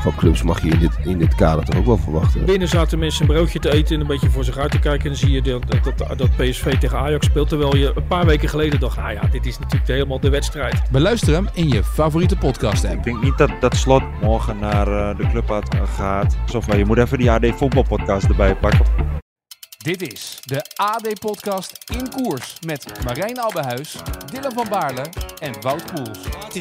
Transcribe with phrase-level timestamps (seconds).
[0.00, 2.44] van clubs mag je in dit, in dit kader toch ook wel verwachten.
[2.44, 5.02] Binnen zaten mensen een broodje te eten en een beetje voor zich uit te kijken.
[5.04, 5.62] En dan zie je dat,
[5.96, 7.48] dat, dat PSV tegen Ajax speelt.
[7.48, 10.82] Terwijl je een paar weken geleden dacht, nou ja, dit is natuurlijk helemaal de wedstrijd.
[10.90, 12.96] Beluister hem in je favoriete podcast app.
[12.96, 15.62] Ik denk niet dat, dat Slot morgen naar uh, de club
[15.96, 16.36] gaat.
[16.54, 19.26] Of je moet even die AD voetbalpodcast erbij pakken.
[19.84, 23.96] Dit is de AD-podcast in koers met Marijn Abbehuis,
[24.32, 25.06] Dylan van Baarle
[25.38, 26.18] en Wout Poels.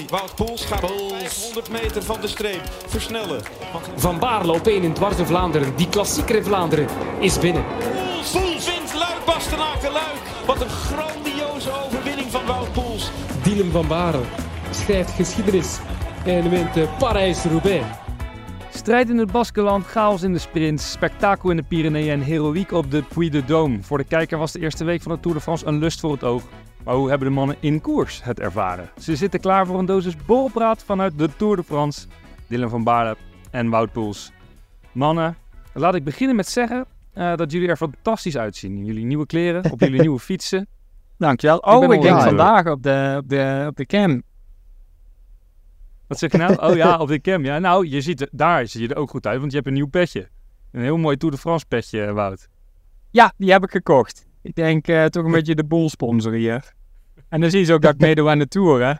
[0.09, 1.43] Wout Poels gaat Poels.
[1.43, 3.43] 100 meter van de streep versnellen.
[3.95, 6.87] Van Baarle op 1 in dwars Vlaanderen, die klassieker in Vlaanderen,
[7.19, 7.65] is binnen.
[7.65, 10.21] Poels, Poels wint Luik, Bastenaken, Luik.
[10.45, 13.09] Wat een grandioze overwinning van Wout Poels.
[13.43, 14.23] Dylan van Baarle
[14.71, 15.77] schrijft geschiedenis
[16.25, 17.85] en wint Parijs-Roubaix.
[18.77, 22.91] Strijd in het Baskeland, chaos in de sprint, spektakel in de Pyreneeën en heroïek op
[22.91, 23.85] de Puy de Dôme.
[23.85, 26.11] Voor de kijker was de eerste week van de Tour de France een lust voor
[26.11, 26.43] het oog.
[26.83, 28.89] Maar hoe hebben de mannen in koers het ervaren?
[28.97, 32.07] Ze zitten klaar voor een dosis borrelpraat vanuit de Tour de France.
[32.47, 33.17] Dylan van Baarle
[33.51, 34.31] en Wout Poels.
[34.91, 35.37] Mannen,
[35.73, 38.85] laat ik beginnen met zeggen uh, dat jullie er fantastisch uitzien.
[38.85, 40.67] Jullie nieuwe kleren, op jullie nieuwe fietsen.
[41.17, 41.57] Dankjewel.
[41.57, 44.23] Oh, ik, ik denk vandaag op de, op, de, op de cam
[46.07, 46.55] wat zeg je nou?
[46.69, 47.45] Oh ja, op de cam.
[47.45, 49.75] Ja, nou, je ziet, daar zie je er ook goed uit, want je hebt een
[49.75, 50.29] nieuw petje.
[50.71, 52.47] Een heel mooi Tour de France petje, Wout.
[53.11, 54.25] Ja, die heb ik gekocht.
[54.41, 56.73] Ik denk uh, toch een beetje de boel sponsoren hier.
[57.29, 58.93] En dan zie je ook dat ik meedoe aan de Tour, hè?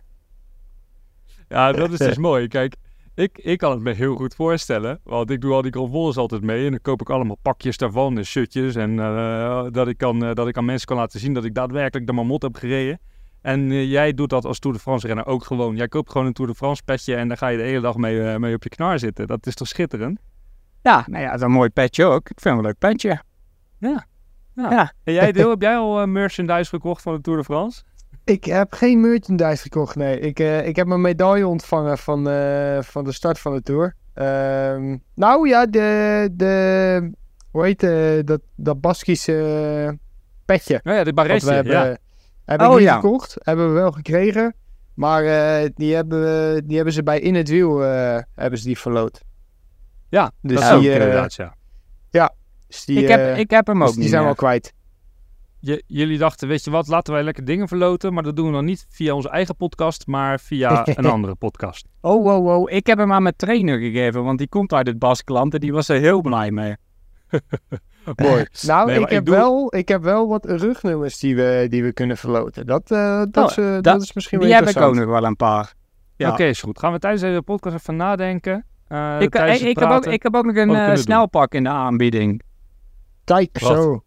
[1.47, 2.47] Ja, dat is dus mooi.
[2.47, 2.75] Kijk,
[3.15, 4.99] ik, ik kan het me heel goed voorstellen.
[5.03, 6.65] Want ik doe al die convoles altijd mee.
[6.65, 8.75] En dan koop ik allemaal pakjes daarvan en shirtjes.
[8.75, 11.53] En uh, dat, ik kan, uh, dat ik aan mensen kan laten zien dat ik
[11.53, 12.99] daadwerkelijk de mamot heb gereden.
[13.41, 15.75] En uh, jij doet dat als Tour de France renner ook gewoon.
[15.75, 17.95] Jij koopt gewoon een Tour de France petje en dan ga je de hele dag
[17.95, 19.27] mee, uh, mee op je knar zitten.
[19.27, 20.19] Dat is toch schitterend?
[20.81, 22.29] Ja, nou ja, dat is een mooi petje ook.
[22.29, 23.21] Ik vind het een leuk petje.
[23.77, 24.05] Ja.
[24.55, 24.69] ja.
[24.69, 24.91] ja.
[25.03, 27.83] En jij, Deel, heb jij al uh, merchandise gekocht van de Tour de France?
[28.23, 30.19] Ik heb geen merchandise gekocht, nee.
[30.19, 32.23] Ik, ik heb mijn medaille ontvangen van,
[32.83, 33.95] van de start van de Tour.
[34.13, 37.11] Ehm, nou ja, de, de
[37.51, 37.79] hoe heet
[38.27, 39.97] dat, dat Baskische
[40.45, 40.81] petje.
[40.83, 41.97] Oh ja, de barretje, ja.
[42.47, 43.35] Heb ik oh, niet gekocht.
[43.39, 44.55] Hebben we wel gekregen.
[44.93, 48.77] Maar uh, die, hebben, die hebben ze bij In het Wiel uh, hebben ze die
[48.77, 49.23] verloot.
[50.09, 51.55] Ja, dus dat die, uh, inderdaad, ja.
[52.09, 52.35] Ja,
[52.67, 54.73] dus die, ik, heb, ik heb hem ook dus die zijn wel kwijt.
[55.87, 58.13] Jullie dachten, weet je wat, laten wij lekker dingen verloten.
[58.13, 61.87] Maar dat doen we dan niet via onze eigen podcast, maar via een andere podcast.
[62.01, 62.71] Oh, oh, oh.
[62.71, 65.73] Ik heb hem aan mijn trainer gegeven, want die komt uit het Baskland en die
[65.73, 66.75] was er heel blij mee.
[68.15, 68.45] Mooi.
[68.61, 72.65] nou, ik, heb wel, ik heb wel wat rugnummers die we, die we kunnen verloten.
[72.65, 75.05] Dat, uh, dat, oh, is, uh, dat, is misschien wel Die heb ik ook nog
[75.05, 75.73] wel een paar.
[76.15, 76.31] Ja.
[76.31, 76.79] Oké, is goed.
[76.79, 78.65] Gaan we tijdens deze podcast even nadenken.
[78.89, 82.41] Uh, ik, ik, ik, heb ook, ik heb ook nog een snelpak in de aanbieding.
[83.23, 84.03] Kijk, zo.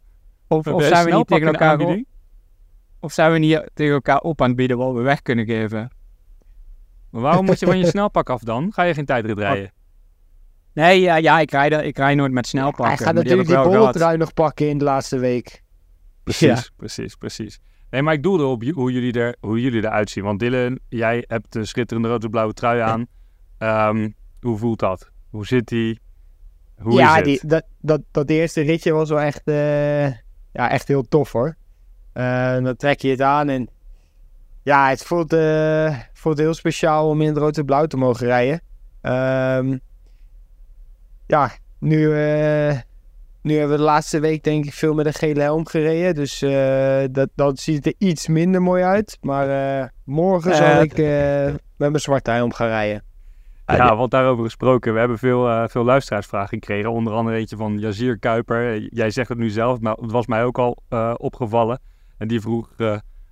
[0.49, 2.03] Of, of zijn we niet tegen elkaar op,
[3.01, 5.91] Of zijn we niet tegen elkaar op aan het bieden wat we weg kunnen geven?
[7.11, 8.73] Maar waarom moet je van je snelpak af dan?
[8.73, 9.73] Ga je geen tijdrit rijden?
[10.73, 12.87] Nee, ja, ja ik, rijd, ik rijd nooit met snelpakken.
[12.87, 15.63] Hij gaat natuurlijk die, die boltrui nog pakken in de laatste week.
[16.23, 17.61] Precies, precies, precies.
[17.91, 20.25] Nee, maar ik doelde op hoe jullie, er, hoe jullie eruit zien.
[20.25, 23.07] Want Dylan, jij hebt de schitterende rood-blauwe trui aan.
[23.89, 25.11] Um, hoe voelt dat?
[25.31, 26.01] Hoe zit die?
[26.79, 27.25] Hoe ja, is het?
[27.25, 30.07] Die, dat, dat, dat eerste ritje was wel echt, uh,
[30.53, 31.57] ja, echt heel tof hoor.
[32.15, 33.69] Uh, dan trek je het aan en
[34.63, 38.27] ja, het voelt, uh, voelt heel speciaal om in het rood en blauw te mogen
[38.27, 38.63] rijden.
[39.03, 39.81] Um,
[41.31, 42.79] ja, nu, uh,
[43.43, 46.15] nu hebben we de laatste week denk ik veel met een gele helm gereden.
[46.15, 49.19] Dus uh, dat, dat ziet er iets minder mooi uit.
[49.21, 50.97] Maar uh, morgen zal ik
[51.77, 53.03] met mijn zwarte helm gaan rijden.
[53.67, 54.93] Ja, want daarover gesproken.
[54.93, 56.91] We hebben veel, veel luisteraarsvragen gekregen.
[56.91, 58.79] Onder andere eentje van Jazier Kuiper.
[58.79, 60.83] Jij zegt het nu zelf, maar het was mij ook al
[61.17, 61.81] opgevallen.
[62.19, 62.69] En die vroeg,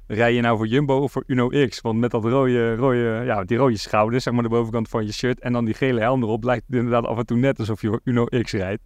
[0.09, 1.81] rij je nou voor Jumbo of voor Uno X?
[1.81, 5.13] Want met dat rode, rode, ja, die rode schouders, zeg maar de bovenkant van je
[5.13, 7.81] shirt en dan die gele helm erop, lijkt het inderdaad af en toe net alsof
[7.81, 8.83] je voor Uno X rijdt.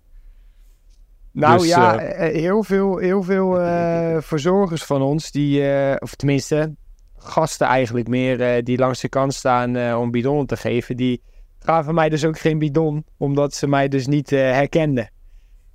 [1.32, 6.14] Nou dus, ja, uh, heel veel, heel veel uh, verzorgers van ons, die, uh, of
[6.14, 6.74] tenminste
[7.16, 11.22] gasten eigenlijk meer, die langs de kant staan om bidonnen te geven, die
[11.58, 15.10] gaven mij dus ook geen bidon, omdat ze mij dus niet herkenden.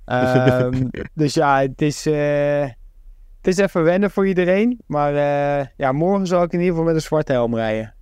[0.06, 2.06] um, dus ja, het is
[3.48, 4.80] is even wennen voor iedereen.
[4.86, 7.94] Maar uh, ja, morgen zal ik in ieder geval met een zwarte helm rijden.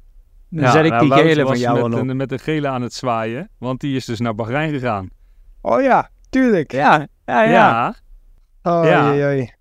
[0.50, 2.94] Dan ja, zet ik nou, die gele van jou met, met de gele aan het
[2.94, 3.48] zwaaien.
[3.58, 5.08] Want die is dus naar Bahrein gegaan.
[5.60, 6.72] Oh ja, tuurlijk.
[6.72, 7.50] Ja, ja, ja.
[7.50, 7.94] ja.
[8.62, 9.10] Oh, ja.
[9.10, 9.52] Oei, oei.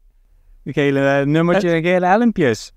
[0.63, 1.85] De gele uh, nummertje, het...
[1.85, 2.73] gele helmpjes.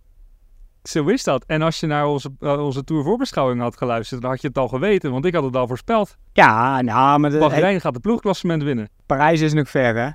[0.83, 1.45] Zo is dat.
[1.47, 4.59] En als je naar onze, uh, onze Tour voorbeschouwing had geluisterd, dan had je het
[4.59, 6.17] al geweten, want ik had het al voorspeld.
[6.33, 7.31] Ja, nou, maar...
[7.31, 8.89] De, Bahrein gaat de ploegklassement winnen.
[9.07, 10.11] Parijs is nog ver, hè?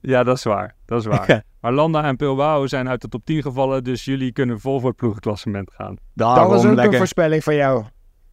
[0.00, 0.74] Ja, dat is waar.
[0.84, 1.42] Dat is waar.
[1.60, 4.88] maar Landa en Bilbao zijn uit de top 10 gevallen, dus jullie kunnen vol voor
[4.88, 5.96] het ploegklassement gaan.
[6.14, 6.92] Daarom, dat was ook lekker.
[6.92, 7.84] een voorspelling van jou.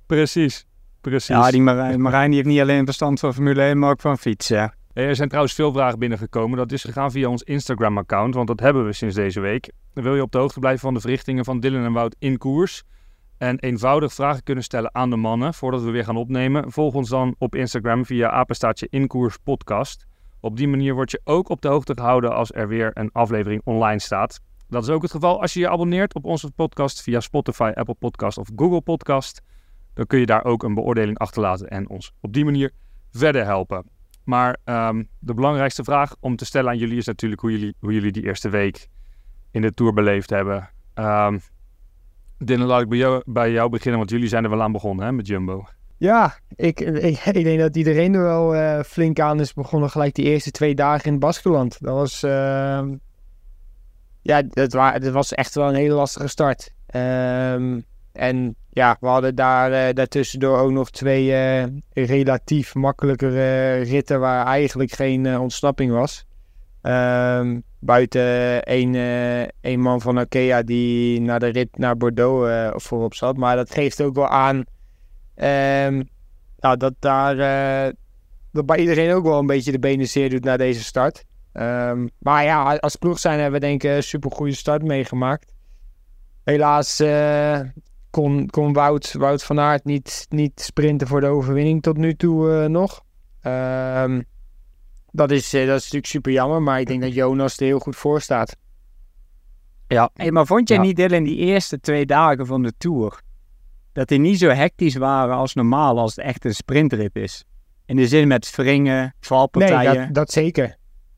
[0.05, 0.65] Precies.
[1.01, 1.35] Precies.
[1.35, 4.17] Ja, die Marijn, Marijn die heeft niet alleen verstand van Formule 1, maar ook van
[4.17, 4.73] fietsen.
[4.93, 6.57] Er zijn trouwens veel vragen binnengekomen.
[6.57, 9.71] Dat is gegaan via ons Instagram-account, want dat hebben we sinds deze week.
[9.93, 12.83] Wil je op de hoogte blijven van de verrichtingen van Dylan en Wout in koers?
[13.37, 16.71] En eenvoudig vragen kunnen stellen aan de mannen voordat we weer gaan opnemen?
[16.71, 20.05] Volg ons dan op Instagram via apenstaatje Inkoers Podcast.
[20.45, 23.61] Op die manier word je ook op de hoogte gehouden als er weer een aflevering
[23.63, 24.39] online staat.
[24.69, 27.93] Dat is ook het geval als je je abonneert op onze podcast via Spotify, Apple
[27.93, 29.41] Podcast of Google Podcast.
[29.93, 32.71] Dan kun je daar ook een beoordeling achterlaten en ons op die manier
[33.11, 33.89] verder helpen.
[34.23, 37.93] Maar um, de belangrijkste vraag om te stellen aan jullie is natuurlijk hoe jullie, hoe
[37.93, 38.87] jullie die eerste week
[39.51, 40.69] in de Tour beleefd hebben.
[40.95, 41.41] Um,
[42.37, 45.11] laat ik bij jou, bij jou beginnen, want jullie zijn er wel aan begonnen hè,
[45.11, 45.65] met Jumbo.
[45.97, 50.15] Ja, ik, ik, ik denk dat iedereen er wel uh, flink aan is begonnen gelijk
[50.15, 51.77] die eerste twee dagen in het Baskeland.
[51.81, 52.83] Dat was, uh,
[54.21, 56.73] ja, dat, wa dat was echt wel een hele lastige start.
[56.95, 61.63] Um, en ja, we hadden daar uh, daartussendoor ook nog twee uh,
[61.93, 66.25] relatief makkelijkere ritten waar eigenlijk geen ontsnapping was.
[66.81, 68.95] Um, buiten één,
[69.61, 73.37] één man van Arkea die naar de rit naar Bordeaux voorop zat.
[73.37, 74.63] Maar dat geeft ook wel aan
[75.35, 76.09] um,
[76.57, 77.93] nou, dat daar
[78.51, 81.25] dat bij iedereen ook wel een beetje de benen zeer doet na deze start.
[81.53, 85.53] Um, maar ja, als ploeg zijn hebben we denk ik een super goede start meegemaakt.
[86.43, 87.01] Helaas
[88.09, 92.49] kon, kon Wout, Wout van Aert niet, niet sprinten voor de overwinning tot nu toe
[92.49, 93.03] uh, nog.
[93.41, 94.25] Um,
[95.11, 97.79] dat, is, uh, dat is natuurlijk super jammer, maar ik denk dat Jonas er heel
[97.79, 98.55] goed voor staat.
[99.87, 100.09] Ja.
[100.13, 100.83] Hey, maar vond jij ja.
[100.83, 103.21] niet, in die eerste twee dagen van de Tour,
[103.95, 107.45] dat die niet zo hectisch waren als normaal als het echt een sprintrit is?
[107.85, 109.95] In de zin met wringen, valpartijen.
[109.95, 110.77] Nee, dat, dat zeker.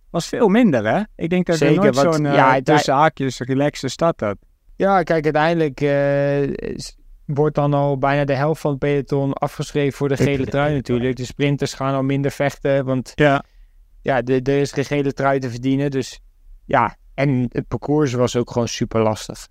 [0.10, 1.02] Was veel minder, hè?
[1.16, 4.38] Ik denk dat zeker, er nooit zo'n uh, ja, tussen haakjes relaxe stad had.
[4.76, 6.76] Ja, kijk, uiteindelijk uh,
[7.26, 11.16] wordt dan al bijna de helft van het peloton afgeschreven voor de gele trui natuurlijk.
[11.16, 13.44] De sprinters gaan al minder vechten, want ja,
[14.02, 15.92] ja er is geen gele trui te verdienen.
[15.92, 16.20] Dus
[16.66, 19.48] ja, en het parcours was ook gewoon super lastig.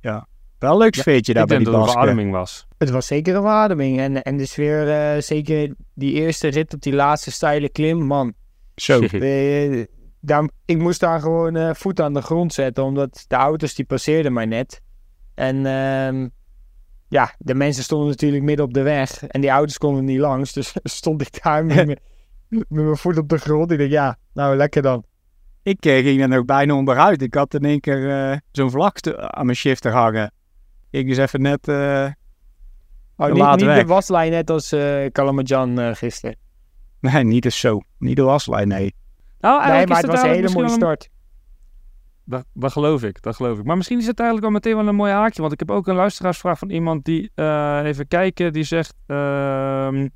[0.00, 0.26] Ja,
[0.62, 2.66] wel leuk sfeertje ja, daar bij die dat het een was.
[2.78, 4.00] Het was zeker een verademing.
[4.00, 8.32] En, en de sfeer, uh, zeker die eerste rit op die laatste steile klim, man.
[8.74, 9.00] Zo.
[9.00, 9.84] Uh,
[10.20, 13.84] daar, ik moest daar gewoon uh, voet aan de grond zetten, omdat de auto's die
[13.84, 14.80] passeerden mij net.
[15.34, 16.28] En uh,
[17.08, 20.52] ja, de mensen stonden natuurlijk midden op de weg en die auto's konden niet langs.
[20.52, 22.00] Dus stond ik daar met, met,
[22.48, 23.70] met mijn voet op de grond.
[23.70, 25.04] Ik dacht, ja, nou lekker dan.
[25.62, 27.22] Ik ging er ook bijna onderuit.
[27.22, 30.32] Ik had in één keer uh, zo'n vlag aan mijn shifter hangen.
[30.92, 32.08] Ik dus even net uh,
[33.16, 36.36] oh, niet, niet de waslijn net als uh, Kalamajan gisteren.
[37.00, 37.80] Nee, niet eens zo.
[37.98, 38.94] Niet de waslijn, nee.
[39.38, 41.08] Nou, nee, maar het was een hele mooie start.
[42.24, 43.64] Dat, dat geloof ik, dat geloof ik.
[43.64, 45.40] Maar misschien is het eigenlijk wel meteen wel een mooi haakje.
[45.40, 50.06] Want ik heb ook een luisteraarsvraag van iemand die, uh, even kijken, die zegt uh,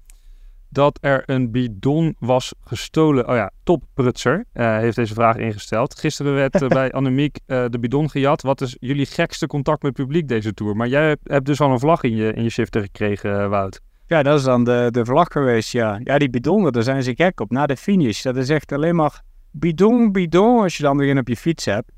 [0.69, 3.29] dat er een bidon was gestolen.
[3.29, 5.99] Oh ja, Top Prutser uh, heeft deze vraag ingesteld.
[5.99, 8.43] Gisteren werd bij Annemiek de bidon gejat.
[8.43, 10.77] Wat is jullie gekste contact met het publiek deze tour?
[10.77, 13.81] Maar jij hebt, hebt dus al een vlag in je, in je shifter gekregen, Wout.
[14.07, 16.01] Ja, dat is dan de, de vlag geweest, ja.
[16.05, 17.51] Ja, die bidonnen, daar zijn ze gek op.
[17.51, 21.29] Na de finish, dat is echt alleen maar bidon, bidon, als je dan weer op
[21.29, 21.91] je fiets hebt.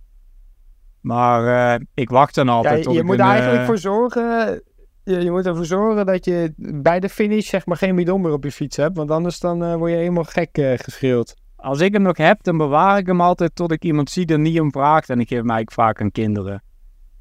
[1.01, 3.67] Maar uh, ik wacht dan altijd ja, je moet er eigenlijk uh...
[3.67, 4.63] voor zorgen...
[5.09, 8.33] Je, je, moet ervoor zorgen dat je bij de finish zeg maar geen bidon meer
[8.33, 8.97] op je fiets hebt.
[8.97, 11.35] Want anders dan uh, word je helemaal gek geschreeuwd.
[11.57, 14.39] Als ik hem nog heb, dan bewaar ik hem altijd tot ik iemand zie er
[14.39, 15.11] niet om vraagt.
[15.11, 16.63] En ik geef hem eigenlijk vaak aan kinderen.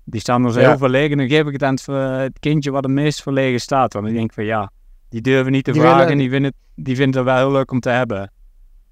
[0.04, 0.68] Die staan nog zo ja.
[0.68, 1.18] heel verlegen.
[1.18, 1.86] Dan geef ik het aan het,
[2.22, 3.94] het, kindje wat het meest verlegen staat.
[3.94, 4.72] Want ik denk van ja,
[5.10, 6.00] die durven niet te die vragen.
[6.00, 6.18] Willen...
[6.18, 8.32] Die, vinden het, die het wel heel leuk om te hebben.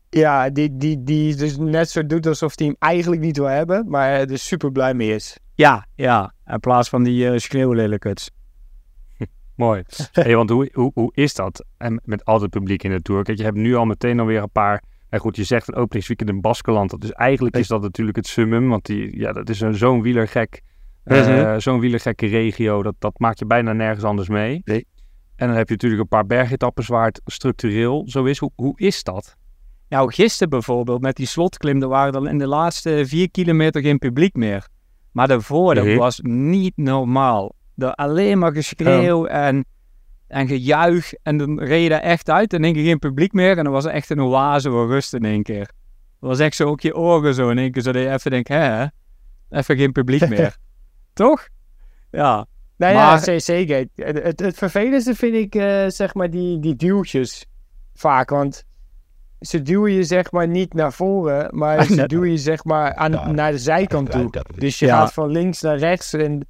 [0.09, 3.89] Ja, die, die, die dus net zo doet alsof hij hem eigenlijk niet wil hebben,
[3.89, 5.37] maar er dus super blij mee is.
[5.53, 6.33] Ja, ja.
[6.45, 7.39] In plaats van die uh.
[9.55, 9.83] Mooi.
[10.11, 13.23] hey, want hoe, hoe, hoe is dat en met al het publiek in de Tour?
[13.23, 14.83] Kijk, je hebt nu al meteen alweer een paar...
[15.09, 17.01] En goed, je zegt een openingsweekend in Baskeland.
[17.01, 18.69] Dus eigenlijk is dat natuurlijk het summum.
[18.69, 20.61] Want die, ja, dat is een, zo'n wielergek...
[21.05, 22.83] Uh, zo'n wielergekke regio.
[22.83, 24.61] Dat, dat maak je bijna nergens anders mee.
[24.65, 24.87] Nee.
[25.35, 28.37] En dan heb je natuurlijk een paar bergetappes waar het structureel zo is.
[28.37, 29.35] Hoe, hoe is dat?
[29.89, 33.97] Nou, gisteren bijvoorbeeld met die slotklim, er waren er in de laatste vier kilometer geen
[33.97, 34.67] publiek meer.
[35.11, 37.55] Maar daarvoor, dat was niet normaal.
[37.77, 39.65] Alleen maar geschreeuw en,
[40.27, 41.13] en gejuich.
[41.13, 43.57] En dan reed je echt uit en denk je geen publiek meer.
[43.57, 45.69] En dan was er echt een oase voor rust in één keer.
[46.19, 47.81] Dat was echt zo ook je ogen zo in één keer.
[47.81, 48.85] Zo dat je even denkt, hè,
[49.49, 50.57] even geen publiek meer.
[51.13, 51.47] Toch?
[52.11, 52.45] Ja.
[52.77, 53.85] Nou ja, Maar- ze- zeker.
[53.95, 57.45] Het, het, het vervelendste vind ik, eh, zeg maar, die, die duwtjes
[57.93, 58.29] vaak.
[58.29, 58.63] Want
[59.39, 63.35] ze duwen je, zeg maar, niet naar voren, maar ze duwen je, zeg maar, aan,
[63.35, 64.29] naar de zijkant toe.
[64.55, 64.97] Dus je Ja.
[64.99, 66.47] gaat van links naar rechts en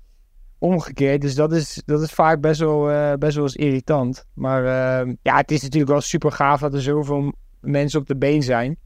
[0.59, 1.21] omgekeerd.
[1.21, 4.25] Dus dat is, dat is vaak best wel, eh, best wel eens irritant.
[4.33, 8.15] Maar eh, ja, het is natuurlijk wel super gaaf dat er zoveel mensen op de
[8.17, 8.77] been zijn.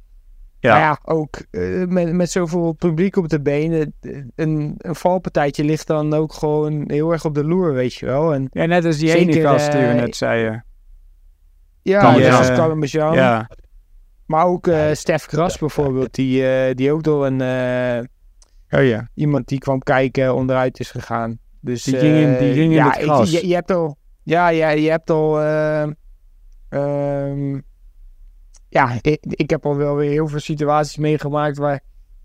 [0.59, 0.71] Ja.
[0.73, 3.93] Maar ja, ook eh, met, met zoveel publiek op de benen.
[4.35, 8.33] Een, een valpartijtje ligt dan ook gewoon heel erg op de loer, weet je wel.
[8.33, 10.65] En Ja, net als die ene gast die we eh, net zeiden.
[11.81, 12.55] ja, Ja.
[12.55, 13.13] Kalmazan.
[13.15, 13.49] Ja.
[14.25, 19.07] Maar ook eh Stef Kras bijvoorbeeld, die, eh, die ook door een, eh, Oh ja.
[19.13, 21.39] iemand die kwam kijken onderuit is gegaan.
[21.62, 23.32] Dus, Die ging in- eh, die ging in ja, het ik- gras.
[23.32, 25.88] Je, je hebt al, ja, ja, je hebt al, eh,
[26.70, 27.60] ehm,
[28.70, 31.80] ja, ik, ik heb al wel weer heel veel situaties meegemaakt waar,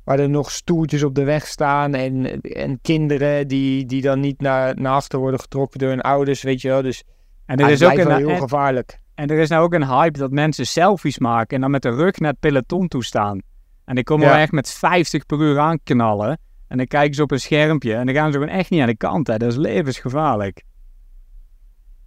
[0.05, 4.41] waar er nog stoeltjes op de weg staan en, en kinderen die, die dan niet
[4.41, 6.83] naar, naar achter worden getrokken door hun ouders, weet je wel.
[6.83, 7.03] Dus
[7.47, 8.99] En er is ook een, heel en, gevaarlijk.
[9.15, 11.91] en er is nou ook een hype dat mensen selfies maken en dan met de
[11.95, 13.41] rug naar het peloton toe staan.
[13.85, 14.33] En die komen Ja.
[14.33, 16.39] wel echt met 50 per uur aanknallen.
[16.75, 18.87] En dan kijken ze op een schermpje en dan gaan ze gewoon echt niet aan
[18.87, 19.27] de kant.
[19.27, 19.37] Hè.
[19.37, 20.65] Dat is levensgevaarlijk.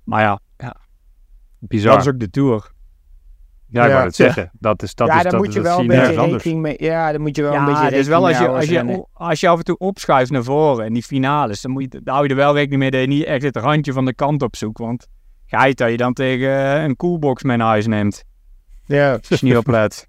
[0.03, 0.39] Maar ja,
[1.59, 1.91] Bizar.
[1.93, 2.71] dat is ook de Tour.
[3.67, 3.93] Ja, ik Ja.
[3.93, 4.51] wou het zeggen.
[4.53, 6.43] Dat is, dat ja, is, daar dat, moet je dat wel een je beetje anders.
[6.43, 6.75] rekening mee.
[6.79, 8.87] Ja, daar moet je wel een ja, beetje het is rekening wel als je, als,
[8.87, 12.01] je, als je af en toe opschuift naar voren in die finales, dan, moet je,
[12.03, 14.13] dan hou je er wel rekening mee dat je niet echt het randje van de
[14.13, 14.79] kant op zoekt.
[14.79, 15.07] Want
[15.45, 18.23] geit dat je dan tegen een coolbox mee naar huis neemt.
[18.85, 19.19] Ja.
[19.29, 20.07] Als je niet oplet.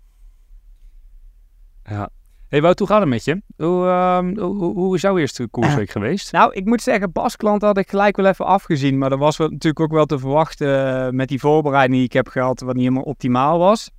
[1.85, 2.11] Ja.
[2.49, 3.43] Hey, Wout, hoe gaat het met je?
[3.57, 6.33] Hoe, ehm, hoe, hoe is jouw eerste koersweek geweest?
[6.33, 8.99] Nou, ik moet zeggen, Baskland had ik gelijk wel even afgezien.
[8.99, 12.13] Maar dat was wel, natuurlijk ook wel te verwachten eh, met die voorbereiding die ik
[12.13, 13.91] heb gehad, wat niet helemaal optimaal was.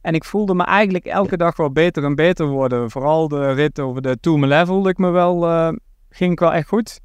[0.00, 2.90] En ik voelde me eigenlijk elke dag wel beter en beter worden.
[2.90, 5.72] Vooral de rit over de Tourmalet voelde ik me wel, eh,
[6.10, 7.00] ging ik wel echt goed.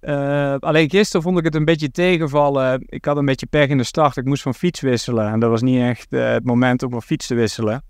[0.00, 2.84] Eh, alleen gisteren vond ik het een beetje tegenvallen.
[2.86, 4.16] Ik had een beetje pech in de start.
[4.16, 5.32] Ik moest van fiets wisselen.
[5.32, 7.82] En dat was niet echt eh, het moment om van fiets te wisselen.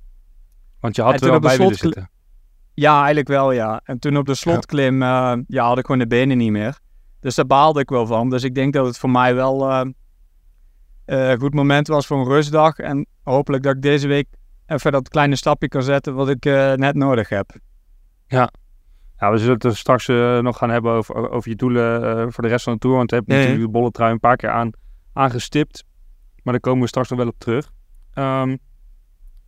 [0.81, 2.11] Want je had En er wel bij willen zitten.
[2.79, 3.81] Ja, eigenlijk wel, ja.
[3.85, 6.79] En toen op de slotklim eh, ja, had ik gewoon de benen niet meer.
[7.21, 8.31] Dus daar baalde ik wel van.
[8.31, 9.81] Dus ik denk dat het voor mij wel eh,
[11.05, 12.79] eh, een goed moment was voor een rustdag.
[12.79, 14.27] En hopelijk dat ik deze week
[14.67, 16.45] even dat kleine stapje kan zetten wat ik
[16.77, 17.51] net nodig heb.
[19.17, 20.07] Ja, we zullen het er straks
[20.43, 22.97] nog gaan hebben over, over je doelen voor de rest van de tour.
[22.97, 23.41] Want je hebt Ja, ja.
[23.41, 24.71] natuurlijk de bolle trui een paar keer aan,
[25.13, 25.85] aangestipt.
[26.43, 27.71] Maar daar komen we straks nog wel op terug.
[28.13, 28.57] Ehm,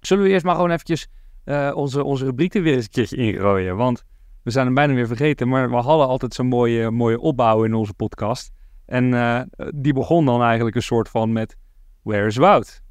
[0.00, 1.08] zullen we eerst maar gewoon eventjes
[1.50, 3.76] eh, onze, onze rubriek er weer eens een keertje ingooien?
[3.76, 4.04] Want
[4.42, 5.49] we zijn hem bijna weer vergeten.
[5.49, 8.50] Maar we hadden altijd zo'n mooie, mooie opbouw in onze podcast.
[8.87, 9.40] En eh,
[9.75, 11.57] die begon dan eigenlijk een soort van met...
[12.02, 12.83] Where is Wout?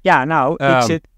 [0.00, 0.82] Ja, nou, ik, Ehm.
[0.82, 1.08] zit,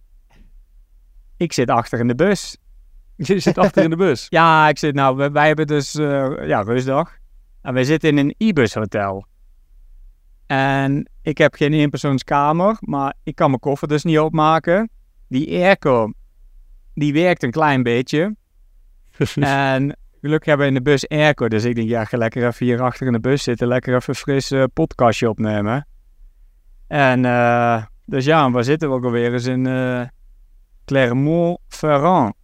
[1.36, 2.56] ik zit achter in de bus.
[3.16, 4.26] Je zit achter in de bus.
[4.38, 7.16] Ja, ik zit nou, wij, wij hebben dus eh, ja, rustdag.
[7.62, 9.26] En wij zitten in een Ibis hotel.
[10.46, 14.90] En ik heb geen eenpersoonskamer, maar ik kan mijn koffer dus niet opmaken.
[15.28, 16.12] Die airco,
[16.94, 18.36] die werkt een klein beetje.
[19.40, 22.66] en gelukkig hebben we in de bus airco, dus ik denk, ja, ga lekker even
[22.66, 25.86] hier achter in de bus zitten, lekker even een fris eh, podcastje opnemen.
[26.86, 29.32] En eh, dus ja, waar zitten we ook alweer?
[29.32, 30.02] Is in eh,
[30.84, 32.34] Clermont-Ferrand.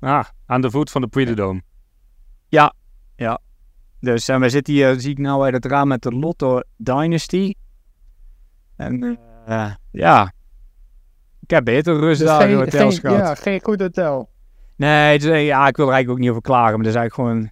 [0.00, 1.66] Ah, aan de voet van de Puy de Dôme.
[2.48, 2.74] Ja,
[3.16, 3.40] ja.
[4.00, 7.54] Dus en we zitten hier, zie ik nou uit het raam met de Lotto Dynasty.
[8.76, 9.18] En
[9.90, 10.32] ja,
[11.46, 13.26] ik heb beter rustdagen in Dus geen, hotels geen, gehad.
[13.36, 14.28] ja, geen goed hotel.
[14.76, 17.50] Nee, ja, ik wil er eigenlijk ook niet over klagen, maar dat is eigenlijk gewoon,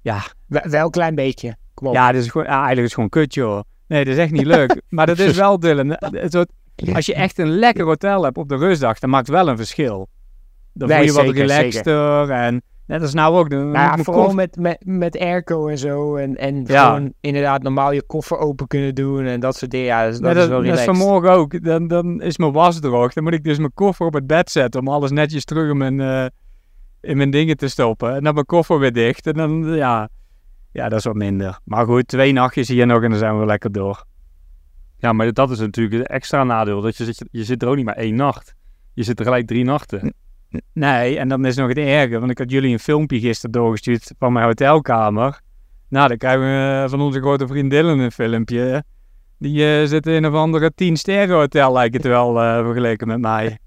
[0.00, 1.56] ja, Wel, wel een klein beetje.
[1.74, 1.94] Kom op.
[1.94, 3.60] ja, dat is gewoon, eigenlijk is het gewoon kut, joh.
[3.86, 4.80] Nee, dat is echt niet leuk.
[4.88, 6.52] maar dat is wel, Dylan, het wordt-
[6.94, 9.56] als je echt een lekker hotel hebt op de rustdag, dan maakt het wel een
[9.56, 10.08] verschil.
[10.72, 13.50] Dan voel je wat zeker, relaxter en net als nou ook.
[13.50, 16.16] Dan, Nou ja, vooral met, met, met airco en zo.
[16.16, 16.86] En, en Ja.
[16.86, 19.86] gewoon inderdaad normaal je koffer open kunnen doen en dat soort dingen.
[19.86, 20.96] Ja, dus dat, Ja, is wel dat is relaxed.
[20.96, 21.64] vanmorgen ook.
[21.64, 23.12] Dan, dan is mijn was droog.
[23.12, 25.76] Dan moet ik dus mijn koffer op het bed zetten om alles netjes terug in
[25.76, 26.26] mijn, eh,
[27.00, 28.14] in mijn dingen te stoppen.
[28.14, 29.26] En dan mijn koffer weer dicht.
[29.26, 30.08] En dan, ja,
[30.72, 31.58] ja, dat is wat minder.
[31.64, 34.04] Maar goed, twee nachtjes hier nog en dan zijn we lekker door.
[34.98, 36.80] Ja, maar dat is natuurlijk het extra nadeel.
[36.80, 38.54] Dat je, zit- je zit er ook niet maar één nacht.
[38.94, 40.14] Je zit er gelijk drie nachten.
[40.72, 42.18] Nee, en dan is nog het erger.
[42.18, 45.40] Want ik had jullie een filmpje gisteren doorgestuurd van mijn hotelkamer.
[45.88, 48.84] Nou, dan krijgen we eh, van onze grote vriend Dylan een filmpje.
[49.38, 53.06] Die eh, zit in een of andere 10 sterren hotel, lijkt het wel, eh, vergeleken
[53.06, 53.58] met mij.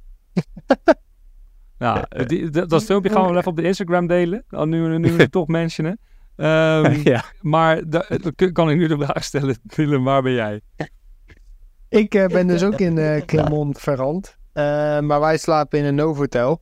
[1.79, 4.43] Ja, die, dat, dat filmpje gaan we wel even op de Instagram delen.
[4.49, 5.99] Al nu, nu we het toch mentionen.
[6.35, 7.23] Ehm, ja.
[7.41, 10.61] Maar da- dan kan ik nu de vraag stellen, Dylan, waar ben jij?
[11.89, 14.37] Ik eh, ben dus ook in Clermont-Ferrand.
[14.53, 14.63] Eh,
[14.99, 16.61] maar wij slapen in een Novotel.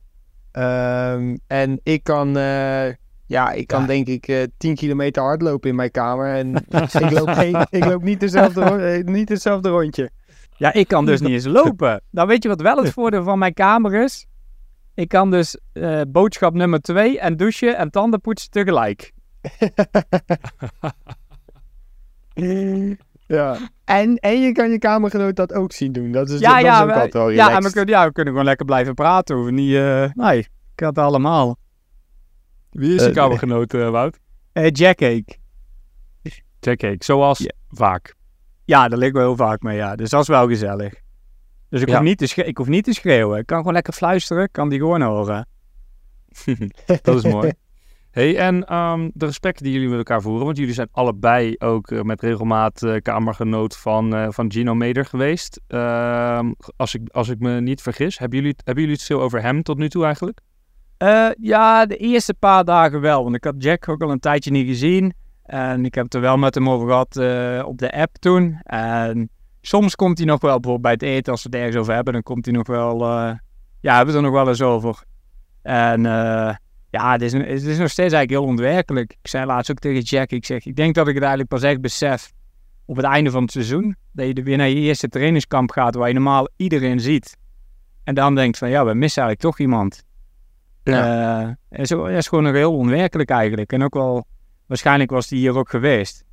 [0.54, 2.86] Ehm en ik kan eh,
[3.26, 6.34] Ja, ik kan denk ik eh 10 kilometer hardlopen in mijn kamer.
[6.34, 6.54] En
[7.04, 10.10] ik, loop geen, ik loop niet, dezelfde, eh, niet hetzelfde rondje.
[10.56, 12.02] Ja, ik kan dus niet eens lopen.
[12.10, 14.26] Nou, weet je wat wel het voordeel van mijn kamer is?
[14.94, 15.58] Ik kan dus
[16.08, 19.12] boodschap nummer twee en douchen en tanden poetsen tegelijk.
[23.26, 23.56] Ja.
[23.84, 26.12] En, en je kan je kamergenoot dat ook zien doen.
[26.12, 28.06] Dat is, ja, dat ja, is ook we- altijd wel ja, en we kunnen, ja,
[28.06, 29.36] we kunnen gewoon lekker blijven praten.
[29.36, 31.56] Hoeven niet, eh, nee, ik had het allemaal.
[32.70, 34.18] Wie is je kamergenoot, eh, Wout?
[34.52, 35.36] Eh Jack Cake.
[36.60, 38.14] Jack Cake, zoals vaak.
[38.64, 39.96] Ja, daar liggen we heel vaak mee, ja.
[39.96, 40.94] Dus dat is wel gezellig.
[41.68, 41.94] Dus ik, Ja.
[41.94, 43.38] hoef, niet te ik hoef niet te schreeuwen.
[43.38, 44.42] Ik kan gewoon lekker fluisteren.
[44.44, 45.48] Ik kan die gewoon horen.
[47.02, 47.52] Dat is mooi.
[48.14, 51.90] Hey, en ehm, de gesprekken die jullie met elkaar voeren, want jullie zijn allebei ook
[51.90, 55.60] eh, met regelmaat eh, kamergenoot van, eh, van Gino Meder geweest.
[55.66, 59.42] Ehm, als, ik, als ik me niet vergis, hebben jullie, hebben jullie het veel over
[59.42, 60.40] hem tot nu toe eigenlijk?
[61.40, 63.22] Ja, de eerste paar dagen wel.
[63.22, 65.14] Want ik had Jack ook al een tijdje niet gezien.
[65.42, 68.58] En ik heb het er wel met hem over gehad eh, op de app toen.
[68.62, 69.30] En
[69.60, 72.12] soms komt hij nog wel, bijvoorbeeld bij het eten, als we het ergens over hebben,
[72.12, 73.08] dan komt hij nog wel...
[73.80, 75.02] ja, hebben we het er nog wel eens over.
[75.62, 76.06] En
[76.94, 79.10] ja, het is, het is nog steeds eigenlijk heel onwerkelijk.
[79.22, 81.62] Ik zei laatst ook tegen Jack, ik zeg, ik denk dat ik het eigenlijk pas
[81.62, 82.32] echt besef
[82.84, 83.96] op het einde van het seizoen.
[84.12, 87.36] Dat je er weer naar je eerste trainingskamp gaat, waar je normaal iedereen ziet.
[88.04, 90.04] En dan denkt van, ja, we missen eigenlijk toch iemand.
[90.82, 91.56] Ja.
[91.70, 93.72] is, ook- is gewoon nog heel onwerkelijk eigenlijk.
[93.72, 94.26] En ook wel,
[94.66, 96.24] waarschijnlijk was die hier ook geweest.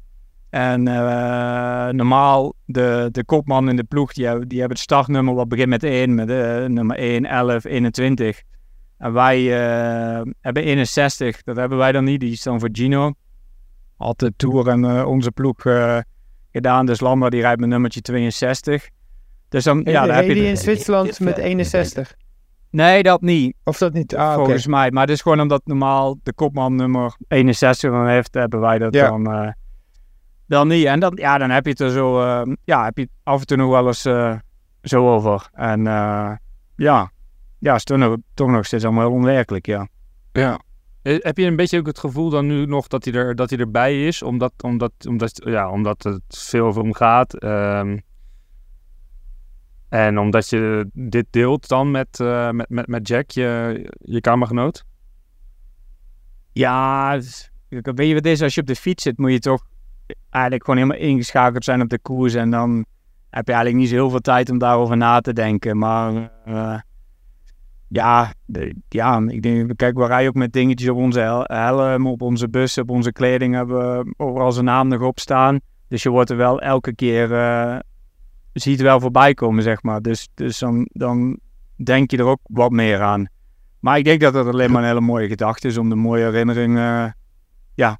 [0.49, 5.33] En eh, normaal, de, de kopman in de ploeg, die hebben, die hebben het startnummer
[5.33, 8.41] wat begint met 1, met eh, nummer 1, 11, 21.
[9.01, 13.13] En wij eh, hebben 61, dat hebben wij dan niet, die is dan voor Gino.
[13.97, 15.97] Had de Tour en eh, onze ploeg eh,
[16.51, 18.89] gedaan, dus Lambda die rijdt met nummertje 62.
[19.49, 22.13] Dus dan, ja, daar heb je die in Zwitserland met 61.
[22.69, 23.55] Nee, dat niet.
[23.63, 24.15] Of dat niet?
[24.15, 24.35] Ah, oké.
[24.35, 24.91] Volgens mij.
[24.91, 28.93] Maar het is gewoon omdat normaal de kopman nummer 61 dan heeft, hebben wij dat
[28.93, 29.09] Ja.
[29.09, 29.51] dan, eh,
[30.47, 30.85] dan niet.
[30.85, 33.45] En dan, ja, dan heb je het er zo, eh, ja, heb je af en
[33.45, 34.35] toe nog wel eens eh,
[34.81, 35.49] zo over.
[35.53, 36.31] En eh,
[36.75, 37.11] ja,
[37.61, 39.87] ja, is toch nog, toch nog steeds allemaal heel onwerkelijk, ja.
[40.31, 40.59] Ja.
[41.01, 43.59] Heb je een beetje ook het gevoel dan nu nog dat hij, er, dat hij
[43.59, 47.33] erbij is, omdat, omdat, omdat, ja, omdat het veel over hem gaat?
[47.33, 47.97] ehm,
[49.89, 54.83] en omdat je dit deelt dan met, eh, met, met, met Jack, je, je kamergenoot?
[56.51, 57.19] Ja,
[57.69, 58.41] weet je wat is?
[58.41, 59.65] Als je op de fiets zit, moet je toch
[60.29, 62.33] eigenlijk gewoon helemaal ingeschakeld zijn op de koers.
[62.33, 62.85] En dan
[63.29, 65.77] heb je eigenlijk niet zo heel veel tijd om daarover na te denken.
[65.77, 66.79] Maar eh,
[67.93, 68.33] ja,
[68.89, 72.49] ja, ik denk, kijk, we rijden ook met dingetjes op onze hel- helm, op onze
[72.49, 75.59] bussen, op onze kleding hebben we overal zijn naam nog op staan.
[75.87, 77.79] Dus je wordt er wel elke keer, eh,
[78.53, 80.01] ziet wel voorbij komen, zeg maar.
[80.01, 81.39] Dus, dus dan, dan
[81.75, 83.27] denk je er ook wat meer aan.
[83.79, 86.23] Maar ik denk dat het alleen maar een hele mooie gedachte is om de mooie
[86.23, 87.05] herinnering eh,
[87.73, 87.97] ja,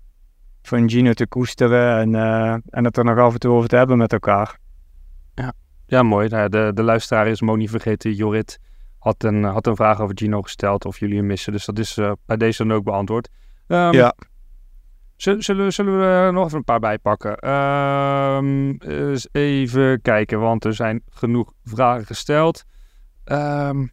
[0.62, 3.76] van Gino te koesteren en, eh, en het er nog af en toe over te
[3.76, 4.60] hebben met elkaar.
[5.86, 6.28] Ja, mooi.
[6.28, 8.14] Nou ja, de, de luisteraar is niet vergeten.
[8.14, 8.60] Jorit
[9.02, 11.52] had een, had een vraag over Gino gesteld of jullie hem missen.
[11.52, 13.30] Dus dat is eh, bij deze dan ook beantwoord.
[13.68, 14.16] Ehm, Ja.
[15.16, 17.38] Zullen, zullen, we er nog even een paar bijpakken?
[17.38, 22.64] Ehm, eens even kijken, want er zijn genoeg vragen gesteld.
[23.24, 23.86] Ehm.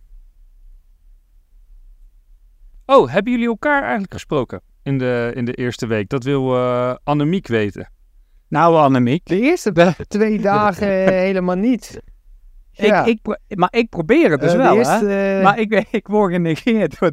[2.86, 6.08] Oh, hebben jullie elkaar eigenlijk gesproken in de, in de eerste week?
[6.08, 7.90] Dat wil eh Annemiek weten.
[8.48, 9.26] Nou, Annemiek.
[9.26, 12.00] De eerste twee dagen eh, helemaal niet.
[12.86, 13.04] Ja.
[13.04, 15.38] Ik, ik, maar ik probeer het dus Eh, wel, eerste, hè?
[15.38, 17.10] eh, Maar ik, ik word genegeerd door.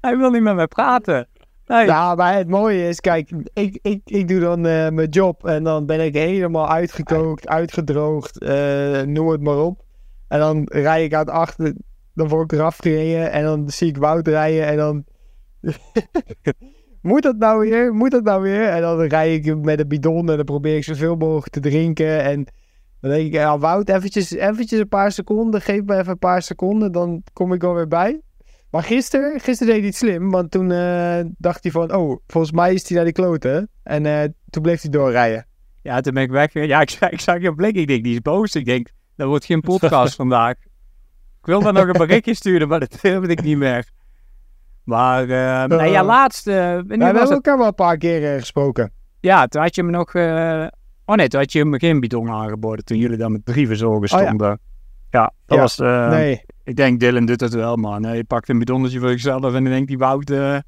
[0.00, 1.28] Hij wil niet met mij praten.
[1.66, 1.86] Nee.
[1.86, 5.64] Ja, maar het mooie is, kijk, ik, ik, ik doe dan eh, mijn job en
[5.64, 8.40] dan ben ik helemaal uitgekookt, uitgedroogd,
[9.06, 9.84] noem het maar op.
[10.28, 11.74] En dan rij ik uit achter,
[12.14, 15.04] dan word ik eraf gereden en dan zie ik Wout rijden en dan...
[17.02, 17.94] Moet dat nou weer?
[17.94, 18.68] Moet dat nou weer?
[18.68, 22.22] En dan rij ik met een bidon en dan probeer ik zoveel mogelijk te drinken.
[22.22, 22.46] En
[23.00, 25.60] dan denk ik, ja, Wout, eventjes, eventjes een paar seconden.
[25.60, 28.20] Geef me even een paar seconden, dan kom ik alweer bij.
[28.70, 32.52] Maar gisteren, gisteren deed hij het slim, want toen eh, dacht hij van, oh, volgens
[32.52, 33.68] mij is hij naar die kloten.
[33.82, 35.46] En eh, toen bleef hij doorrijden.
[35.82, 36.52] Ja, toen ben ik weg.
[36.52, 37.74] Ja, ik, zag- ik zag je blik.
[37.76, 38.54] Ik denk, die is boos.
[38.54, 40.52] Ik denk, dat wordt geen podcast vandaag.
[41.40, 43.88] Ik wil dan nog een berichtje sturen, maar dat wilde ik niet meer.
[44.84, 46.44] Maar, eh nee, ja, laatst...
[46.44, 48.92] wanneer we hebben elkaar wel een paar keer gesproken.
[49.20, 50.12] Ja, toen had je me nog...
[51.08, 54.12] Oh nee, toen had je me geen bidon aangeboden toen jullie dan met drie verzorgers
[54.12, 54.24] Oh ja.
[54.26, 54.58] stonden.
[55.10, 55.32] ja.
[55.46, 55.78] dat Ja, was...
[55.78, 56.44] eh, nee.
[56.64, 58.02] Ik denk, Dylan doet het wel, man.
[58.16, 60.30] Je pakt een bidonnetje voor jezelf en dan denkt die Wout...
[60.30, 60.58] eh,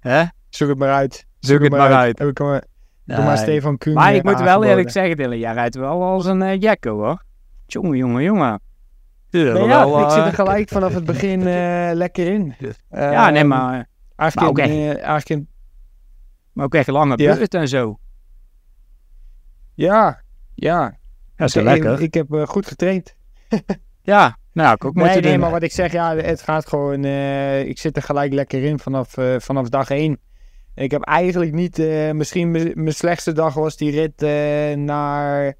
[0.00, 0.24] hè?
[0.48, 1.26] Zoek het maar uit.
[1.38, 2.18] Zoek het maar uit.
[2.18, 2.62] Heb ik maar,
[3.04, 3.38] maar.
[3.38, 6.60] Stefan Kuhn Maar ik moet wel eerlijk zeggen, Dylan, jij rijdt wel als een eh
[6.60, 7.22] jacko, hoor.
[7.66, 8.60] Jongen, jongen, jongen.
[9.30, 11.42] Nee, ja, ik zit er gelijk vanaf het begin
[12.04, 12.54] lekker in.
[12.90, 15.48] Ja, nee, Ehm, maar Eigenlijk, Maar in, ook eigenlijk in-
[16.52, 17.34] Maar ook echt lange Ja.
[17.34, 17.98] beurt en zo.
[19.76, 20.22] Ja,
[20.54, 20.96] ja.
[21.36, 21.92] Ja, is Ik- lekker.
[21.92, 23.16] Ik, ik heb eh, goed getraind.
[24.02, 25.40] Ja, nou, ik ook Nee, moeten nee, doen.
[25.40, 27.04] maar wat ik zeg, ja, het gaat gewoon.
[27.04, 30.18] eh, ik zit er gelijk lekker in vanaf, eh, vanaf dag één.
[30.74, 31.78] Ik heb eigenlijk niet.
[32.14, 34.20] misschien mijn mijn slechtste dag was die rit
[34.78, 35.54] naar.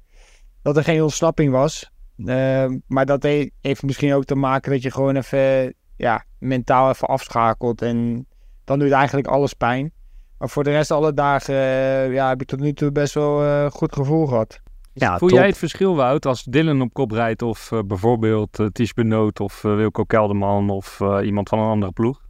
[0.61, 1.91] dat er geen ontsnapping was.
[2.25, 5.73] Eh, maar dat he- heeft misschien ook te maken dat je gewoon even.
[5.97, 7.81] ja, mentaal even afschakelt.
[7.81, 8.27] En
[8.63, 9.91] dan doet eigenlijk alles pijn.
[10.39, 11.53] Maar voor de rest, alle dagen.
[11.55, 14.59] eh, ja, heb ik tot nu toe best wel eh, goed gevoel gehad.
[14.93, 15.37] Ja, Voel top.
[15.37, 19.39] jij het verschil, Wout, als Dylan op kop rijdt of eh, bijvoorbeeld uh, Ties Benoot
[19.39, 22.21] of eh, Wilco Kelderman of eh, iemand van een andere ploeg?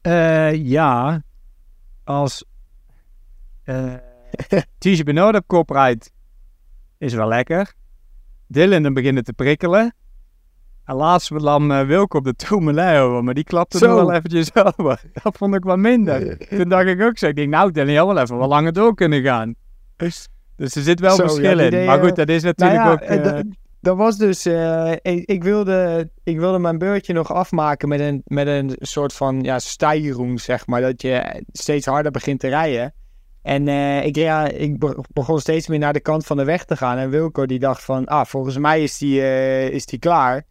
[0.00, 1.22] Eh, ja,
[2.04, 2.44] als
[3.64, 3.94] uh,
[4.78, 6.12] Ties Benoot op kop rijdt,
[6.98, 7.72] is wel lekker.
[8.46, 9.94] Dylan dan beginnen te prikkelen.
[10.86, 14.54] En laatst nam uh, Wilco op de Tourmalet over, maar die klapte er wel eventjes
[14.76, 15.00] over.
[15.22, 16.38] Dat vond ik wat minder.
[16.48, 19.22] Toen dacht ik ook zo, ik denk nou jij wel even wat langer door kunnen
[19.22, 19.54] gaan.
[19.96, 21.84] Dus, er zit wel Zo, verschil ja, in.
[21.86, 23.00] maar deed, goed, dat is natuurlijk nou ja, ook...
[23.00, 23.40] eh, Uh,
[23.80, 28.22] dat- was dus, eh, ik, ik, wilde, ik wilde mijn beurtje nog afmaken met een,
[28.24, 30.80] met een soort van ja, stijroem, zeg maar.
[30.80, 32.94] Dat je steeds harder begint te rijden.
[33.42, 36.64] En eh, ik, ja, ik be- begon steeds meer naar de kant van de weg
[36.64, 36.98] te gaan.
[36.98, 40.42] En Wilco die dacht van, ah, volgens mij is die, eh, is die klaar.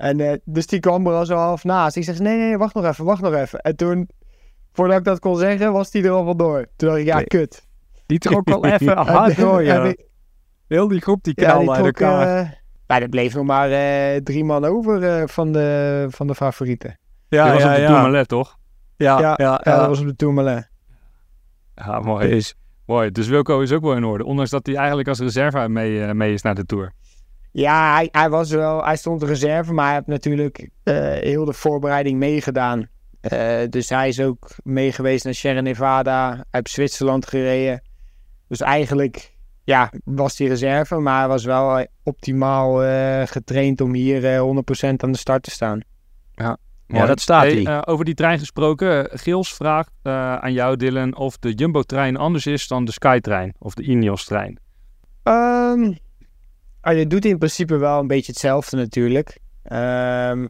[0.00, 1.96] En eh, dus die kwam er al zo half naast.
[1.96, 3.60] Ik zeg, nee, nee, wacht nog even, wacht nog even.
[3.60, 4.08] En toen,
[4.72, 6.66] voordat ik dat kon zeggen, was die er al wel door.
[6.76, 7.24] Toen dacht ik, ja, Nee.
[7.24, 7.66] kut.
[8.06, 9.94] die trok wel even hard door, ja.
[10.66, 12.62] Heel die groep die ja, knalde die uit trok, elkaar.
[12.86, 16.98] ja, er bleef nog maar eh, drie man over eh, van, de, van de favorieten.
[17.28, 17.86] Ja, ja, was op de ja.
[17.86, 18.56] Tourmalet, toch?
[18.96, 19.78] Ja, ja, ja, ja, ja.
[19.78, 20.70] dat was op de Tourmalet.
[21.74, 22.28] Ja, mooi.
[22.28, 22.54] Dus,
[22.86, 23.10] mooi.
[23.10, 26.32] Dus Wilco is ook wel in orde, ondanks dat hij eigenlijk als reserve mee, mee
[26.32, 26.92] is naar de Tour.
[27.52, 31.44] Ja, hij, hij, was wel, hij stond de reserve, maar hij heeft natuurlijk eh, heel
[31.44, 32.88] de voorbereiding meegedaan.
[33.20, 36.30] Eh, dus hij is ook meegeweest naar Sierra Nevada.
[36.34, 37.82] Hij heeft Zwitserland gereden.
[38.48, 39.34] Dus eigenlijk
[39.64, 44.40] ja, was hij reserve, maar hij was wel eh, optimaal eh, getraind om hier eh,
[44.86, 45.80] 100% aan de start te staan.
[46.86, 47.64] Ja, dat staat Hey, hij.
[47.64, 49.08] eh, over die trein gesproken.
[49.12, 53.74] Gils vraagt eh, aan jou, Dylan, of de Jumbo-trein anders is dan de Skytrein of
[53.74, 54.58] de Ineos-trein.
[55.22, 55.92] Ehm,
[56.80, 59.38] ah, je doet in principe wel een beetje hetzelfde natuurlijk.
[59.62, 60.46] Ehm,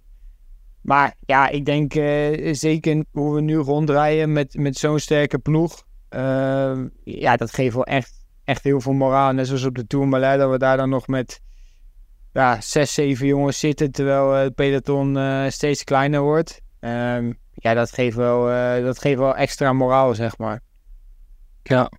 [0.81, 5.89] maar ja, ik denk eh, zeker hoe we nu rondrijden met, met zo'n sterke ploeg.
[6.09, 9.33] ehm, ja, dat geeft wel echt, echt heel veel moraal.
[9.33, 11.41] Net zoals op de Tourmalet, dat we daar dan nog met
[12.33, 13.91] ja, zes, zeven jongens zitten.
[13.91, 16.61] Terwijl eh, het peloton eh, steeds kleiner wordt.
[16.81, 18.45] Ehm, ja, dat geeft, wel,
[18.85, 20.61] dat geeft wel extra moraal, zeg maar.
[21.63, 21.91] Ja.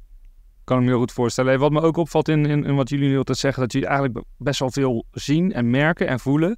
[0.64, 1.60] Kan ik me heel goed voorstellen.
[1.60, 4.60] Wat me ook opvalt in, in, wat jullie nu altijd zeggen, dat jullie eigenlijk best
[4.60, 6.58] wel veel zien en merken en voelen.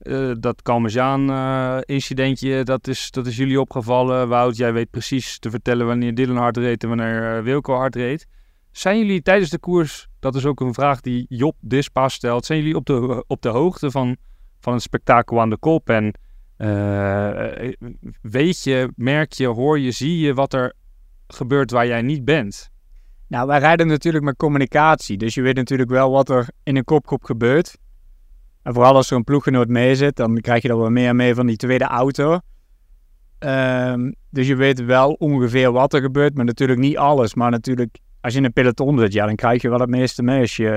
[0.00, 4.28] Eh, dat Kalmezaan-incidentje, dat, is, dat is jullie opgevallen.
[4.28, 7.94] Wout, jij weet precies te vertellen wanneer Dylan hard reed en wanneer eh, Wilco hard
[7.94, 8.26] reed.
[8.70, 12.58] Zijn jullie tijdens de koers, dat is ook een vraag die Job Dispa stelt, zijn
[12.58, 14.16] jullie op de, op de hoogte van,
[14.60, 15.88] van het spektakel aan de kop?
[15.88, 16.14] En
[16.56, 17.68] eh,
[18.22, 20.72] weet je, merk je, hoor je, zie je wat er
[21.26, 22.70] gebeurt waar jij niet bent?
[23.30, 25.16] Nou, wij rijden natuurlijk met communicatie.
[25.16, 27.78] Dus je weet natuurlijk wel wat er in een kopgroep gebeurt.
[28.62, 31.34] En vooral als er een ploeggenoot mee zit, dan krijg je er wel meer mee
[31.34, 32.38] van die tweede auto.
[33.38, 37.34] Ehm, dus je weet wel ongeveer wat er gebeurt, maar natuurlijk niet alles.
[37.34, 40.22] Maar natuurlijk, als je in een peloton zit, ja, dan krijg je wel het meeste
[40.22, 40.40] mee.
[40.40, 40.70] Als je,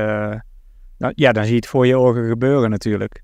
[0.98, 3.24] nou, ja, dan zie je het voor je ogen gebeuren natuurlijk.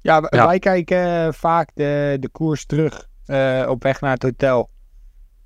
[0.00, 4.70] Ja, wij kijken eh, vaak de, de koers terug eh, op weg naar het hotel.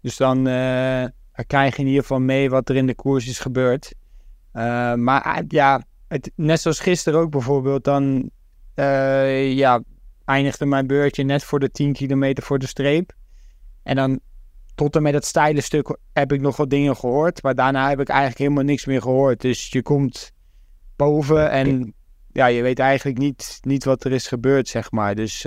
[0.01, 1.05] Dus dan eh,
[1.41, 3.95] dan krijg je in ieder geval mee wat er in de koers is gebeurd.
[4.53, 8.31] Eh, maar eh, ja, het, net zoals gisteren ook bijvoorbeeld, dan
[8.75, 9.83] eh, ja,
[10.25, 13.13] eindigde mijn beurtje net voor de 10 kilometer voor de streep.
[13.83, 14.21] En dan
[14.75, 17.43] tot en met het steile stuk heb ik nog wat dingen gehoord.
[17.43, 19.41] Maar daarna heb ik eigenlijk helemaal niks meer gehoord.
[19.41, 20.33] Dus je komt
[20.97, 21.95] boven en
[22.33, 25.15] ja, je weet eigenlijk niet, niet wat er is gebeurd, zeg maar.
[25.15, 25.43] Dus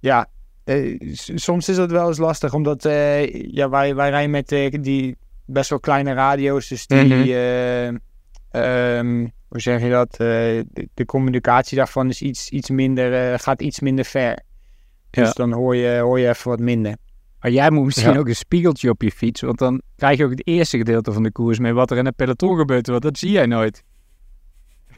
[0.00, 0.26] ja,
[0.66, 0.98] eh,
[1.34, 5.16] soms is dat wel eens lastig, omdat eh, ja, wij, wij rijden met eh, die
[5.46, 6.68] best wel kleine radio's.
[6.68, 7.12] Dus die, Mhm.
[7.12, 7.86] eh,
[8.98, 10.14] ehm, hoe zeg je dat?
[10.16, 14.38] De, de communicatie daarvan is iets, iets minder, gaat iets minder ver.
[15.10, 15.32] Dus Ja.
[15.32, 16.96] dan hoor je, hoor je even wat minder.
[17.40, 18.18] Maar jij moet misschien Ja.
[18.18, 21.22] ook een spiegeltje op je fiets, want dan krijg je ook het eerste gedeelte van
[21.22, 23.82] de koers mee wat er in het peloton gebeurt, want dat zie jij nooit.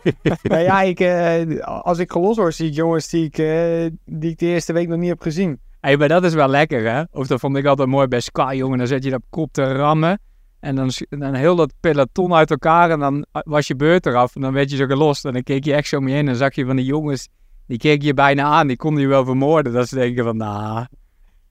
[0.42, 4.30] nou ja, ik, eh, als ik gelost word, zie ik jongens die ik, eh, die
[4.30, 5.60] ik de eerste week nog niet heb gezien.
[5.80, 7.02] Hey, maar dat is wel lekker, hè?
[7.12, 8.78] Of dat vond ik altijd mooi bij Sky, jongen.
[8.78, 10.20] Dan zet je dat op kop te rammen.
[10.60, 12.90] En dan, dan heel dat peloton uit elkaar.
[12.90, 14.34] En dan was je beurt eraf.
[14.34, 15.24] En dan werd je zo gelost.
[15.24, 16.20] En dan keek je echt zo om je heen.
[16.20, 17.28] En dan zag je van die jongens
[17.66, 19.72] Die keek je bijna aan, die kon je wel vermoorden.
[19.72, 20.98] Dat ze denken van, nou, dit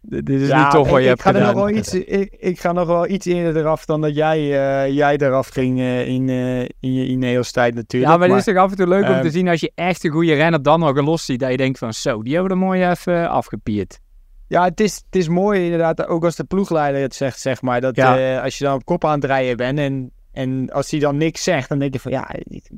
[0.01, 1.53] dit is Ja, niet toch wat ik- je hebt ga er gedaan.
[1.55, 4.93] nog wel iets, ik, ik ga nog wel iets eerder eraf dan dat jij, eh,
[4.93, 8.11] jij eraf ging eh, in, eh, in je Ineos-tijd natuurlijk.
[8.11, 9.71] Ja, maar het is toch af en toe leuk om ehm, te zien als je
[9.75, 11.39] echt een goede renner dan nog een los ziet.
[11.39, 13.99] Dat je denkt van, zo, die hebben er mooi even afgepierd.
[14.47, 17.81] Ja, het is, het is mooi inderdaad, ook als de ploegleider het zegt, zeg maar.
[17.81, 18.39] Dat Ja.
[18.41, 21.43] als je dan op kop aan het rijden bent en, en als hij dan niks
[21.43, 22.29] zegt, dan denk je van ja...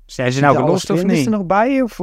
[0.06, 1.26] Zijn ze nou gelost of niet?
[1.26, 1.82] er nog bij?
[1.82, 2.00] Of,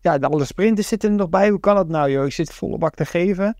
[0.00, 1.48] ja, alle sprinters zitten er nog bij.
[1.48, 2.24] Hoe kan dat nou, joh?
[2.24, 3.56] Ik zit volle bak te geven.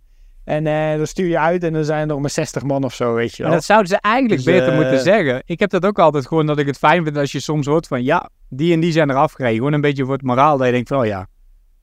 [0.49, 2.95] En eh, dan stuur je uit en dan zijn er nog maar 60 man of
[2.95, 3.59] zo, weet je En wel.
[3.59, 5.43] dat zouden ze eigenlijk Dus, beter eh, moeten zeggen.
[5.45, 7.87] Ik heb dat ook altijd gewoon dat ik het fijn vind als je soms hoort
[7.87, 9.57] van ja, die en die zijn eraf gereden.
[9.57, 11.27] Gewoon een beetje voor het moraal dat je denkt van oh ja,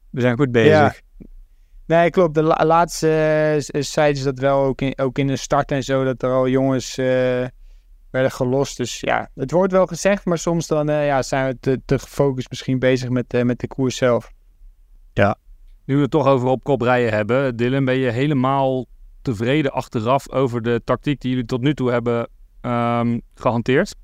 [0.09, 0.69] we zijn goed bezig.
[0.69, 0.93] Ja.
[1.87, 2.33] Nee, klopt.
[2.35, 5.83] De la- laatste z- zeiden ze dat wel ook in, ook in de start en
[5.83, 7.05] zo, dat er al jongens eh,
[8.11, 8.77] werden gelost.
[8.77, 12.49] Dus ja, het wordt wel gezegd, maar soms dan ja, zijn we te, te gefocust
[12.49, 14.31] misschien bezig met, met de koers zelf.
[15.85, 17.55] Nu we het toch over op kop rijden hebben.
[17.55, 18.85] Dylan, ben je helemaal
[19.21, 22.29] tevreden achteraf over de tactiek die jullie tot nu toe hebben
[22.61, 23.95] ehm, gehanteerd?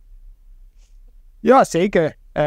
[1.40, 2.16] Ja, zeker.
[2.32, 2.44] Eh,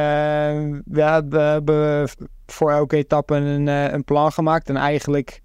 [0.85, 2.09] we hebben,
[2.47, 4.69] voor elke etappe een, eh, een plan gemaakt.
[4.69, 5.41] En eigenlijk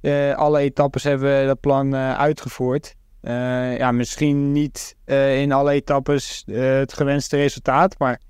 [0.00, 2.94] eh, alle etappes hebben we dat plan eh, uitgevoerd.
[3.78, 4.96] Ja, misschien niet
[5.38, 7.98] in alle etappes het gewenste resultaat.
[7.98, 8.20] Maar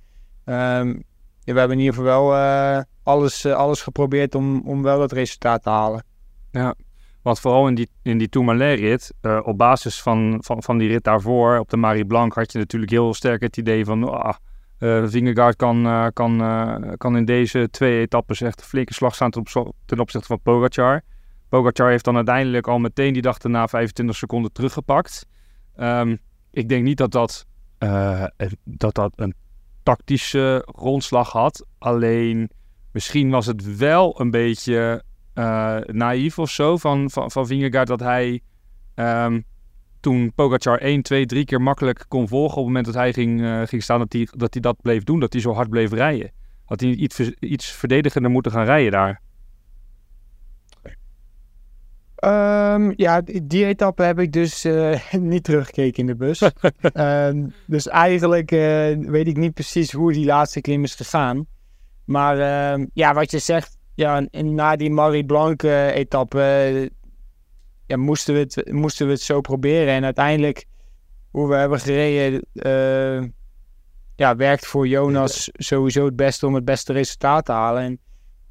[0.45, 1.01] ehm,
[1.45, 5.13] we hebben in ieder geval wel eh, alles, eh, alles geprobeerd om, om wel dat
[5.13, 6.05] resultaat te halen.
[6.51, 6.75] Ja,
[7.23, 11.05] want vooral in die, in die Tourmalet-rit, eh, op basis van, van, van die rit
[11.05, 14.35] daarvoor, op de Marie Blanc, had je natuurlijk heel sterk het idee van, ah,
[14.79, 16.43] eh Vingegaard kan, kan,
[16.97, 19.31] kan in deze twee etappes echt een flinke slag staan
[19.87, 21.03] ten, opzichte van Pogacar.
[21.49, 25.27] Pogacar heeft dan uiteindelijk al meteen die dag daarna 25 seconden teruggepakt.
[25.77, 26.17] Ehm,
[26.51, 27.47] ik denk niet dat dat,
[28.65, 29.35] dat dat een
[29.83, 31.67] tactische grondslag had.
[31.79, 32.51] Alleen
[32.93, 35.03] misschien was het wel een beetje
[35.35, 38.41] eh, naïef of zo van, van, van Vingegaard dat hij
[38.95, 39.41] ehm,
[40.01, 43.43] toen Pogacar 1, 2, 3 keer makkelijk kon volgen op het moment dat hij ging,
[43.43, 46.33] eh, ging staan, dat hij, dat dat bleef doen, dat hij zo hard bleef rijden.
[46.65, 49.21] Had hij iets, iets verdedigender moeten gaan rijden daar.
[52.23, 56.43] Ehm, ja, die, etappe heb ik dus eh, niet teruggekeken in de bus.
[56.93, 61.47] Ehm, dus eigenlijk eh, weet ik niet precies hoe die laatste klim is gegaan.
[62.05, 66.91] Maar ehm, ja, wat je zegt, ja, na die Marie Blanc eh, etappe
[67.87, 69.95] ja, moesten, we het, moesten we het zo proberen.
[69.95, 70.65] En uiteindelijk,
[71.31, 72.45] hoe we hebben gereden,
[74.17, 77.83] ja, werkt voor Jonas sowieso het beste om het beste resultaat te halen.
[77.83, 78.01] En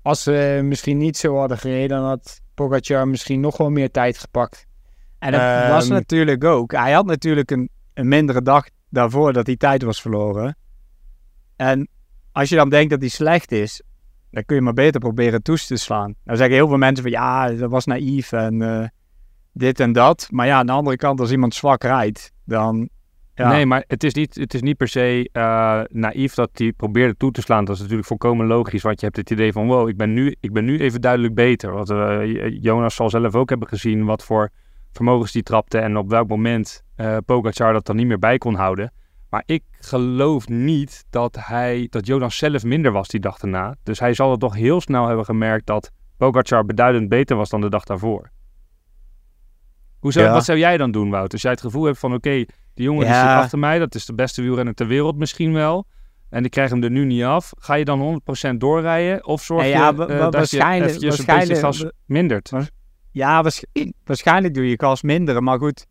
[0.02, 4.18] als we misschien niet zo hadden gereden, dan had Pogacar misschien nog wel meer tijd
[4.18, 4.66] gepakt.
[5.20, 6.72] En dat Ehm, was natuurlijk ook.
[6.72, 10.58] Hij had natuurlijk een, een mindere dag daarvoor dat hij tijd was verloren.
[11.56, 11.88] En
[12.32, 13.82] als je dan denkt dat hij slecht is,
[14.32, 16.16] dan kun je maar beter proberen toes te slaan.
[16.24, 18.88] Nou zeggen heel veel mensen van ja, dat was naïef en eh,
[19.54, 20.28] dit en dat.
[20.32, 22.90] Maar ja, aan de andere kant, als iemand zwak rijdt, dan.
[23.42, 26.72] Ja, Nee, maar het is niet, het is niet per se eh, naïef dat hij
[26.72, 27.66] probeerde toe te slaan.
[27.66, 29.68] Dat is natuurlijk volkomen logisch, want je hebt het idee van...
[29.68, 31.72] wow, ik ben nu, ik ben nu even duidelijk beter.
[31.72, 34.50] Want eh, Jonas zal zelf ook hebben gezien wat voor
[34.92, 35.78] vermogens die trapte...
[35.78, 38.92] en op welk moment eh Pogacar dat dan niet meer bij kon houden.
[39.30, 43.76] Maar ik geloof niet dat, hij, dat Jonas zelf minder was die dag daarna.
[43.84, 47.62] Dus hij zal het toch heel snel hebben gemerkt dat Pogacar beduidend beter was dan
[47.62, 48.30] de dag daarvoor.
[50.00, 50.34] Hoe zou, Ja.
[50.34, 51.34] Wat zou jij dan doen, Wout?
[51.34, 54.06] Als jij het gevoel hebt van oké, die jongen die zit achter mij, dat is
[54.06, 55.86] de beste wielrenner ter wereld misschien wel.
[56.30, 57.52] En ik krijg hem er nu niet af.
[57.58, 58.00] Ga je dan
[58.52, 59.26] 100% doorrijden?
[59.26, 62.50] Of zorg je wa- dat je waarschijnlijk- eventjes een waarschijnlijk- beetje gas mindert?
[63.12, 63.64] Ja, waarsch-
[64.06, 65.44] waarschijnlijk doe je gas minderen.
[65.44, 65.86] Maar goed,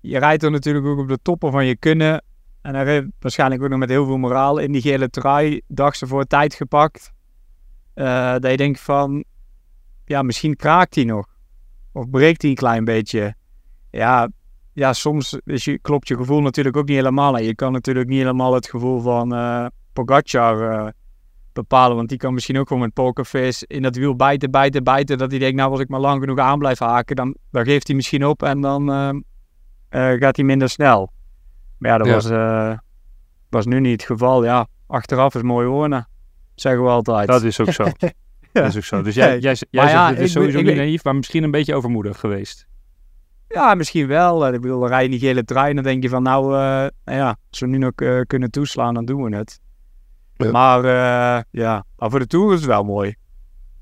[0.00, 2.24] je rijdt er natuurlijk ook op de toppen van je kunnen.
[2.62, 6.00] En hij heeft waarschijnlijk ook nog met heel veel moraal in die gele trui dags
[6.00, 7.12] ervoor tijd gepakt.
[7.94, 9.24] Eh, dat je denkt van,
[10.04, 11.26] ja, misschien kraakt hij nog.
[11.92, 13.34] Of breekt hij een klein beetje.
[13.90, 14.28] Ja,
[14.72, 17.36] ja soms is je, klopt je gevoel natuurlijk ook niet helemaal.
[17.36, 20.88] En je kan natuurlijk niet helemaal het gevoel van eh Pogacar eh,
[21.52, 21.96] bepalen.
[21.96, 25.18] Want die kan misschien ook gewoon met pokerface in dat wiel bijten, bijten, bijten.
[25.18, 27.86] Dat hij denkt, nou als ik maar lang genoeg aan blijf haken, dan, dan geeft
[27.86, 28.90] hij misschien op en dan
[29.88, 31.12] eh, gaat hij minder snel.
[31.78, 32.14] Maar ja, dat Ja.
[32.14, 32.78] Was,
[33.48, 34.44] was nu niet het geval.
[34.44, 36.08] Ja, achteraf is mooi wonen,
[36.54, 37.28] zeggen we altijd.
[37.28, 37.84] Dat is ook zo.
[38.52, 39.02] Dat is ook zo.
[39.02, 41.50] Dus jij, jij, jij Maar zegt ja, het is sowieso niet naïef, maar misschien een
[41.50, 42.66] beetje overmoedig geweest.
[43.52, 44.46] Ja, misschien wel.
[44.46, 46.44] Eh, Ik bedoel, dan rij je die gele trui en dan denk je van nou,
[46.54, 46.58] eh,
[47.04, 49.60] nou ja, als we nu nog eh, kunnen toeslaan, dan doen we het.
[50.36, 50.50] Ja.
[50.50, 53.14] Maar eh, ja, maar voor de Tour is het wel mooi.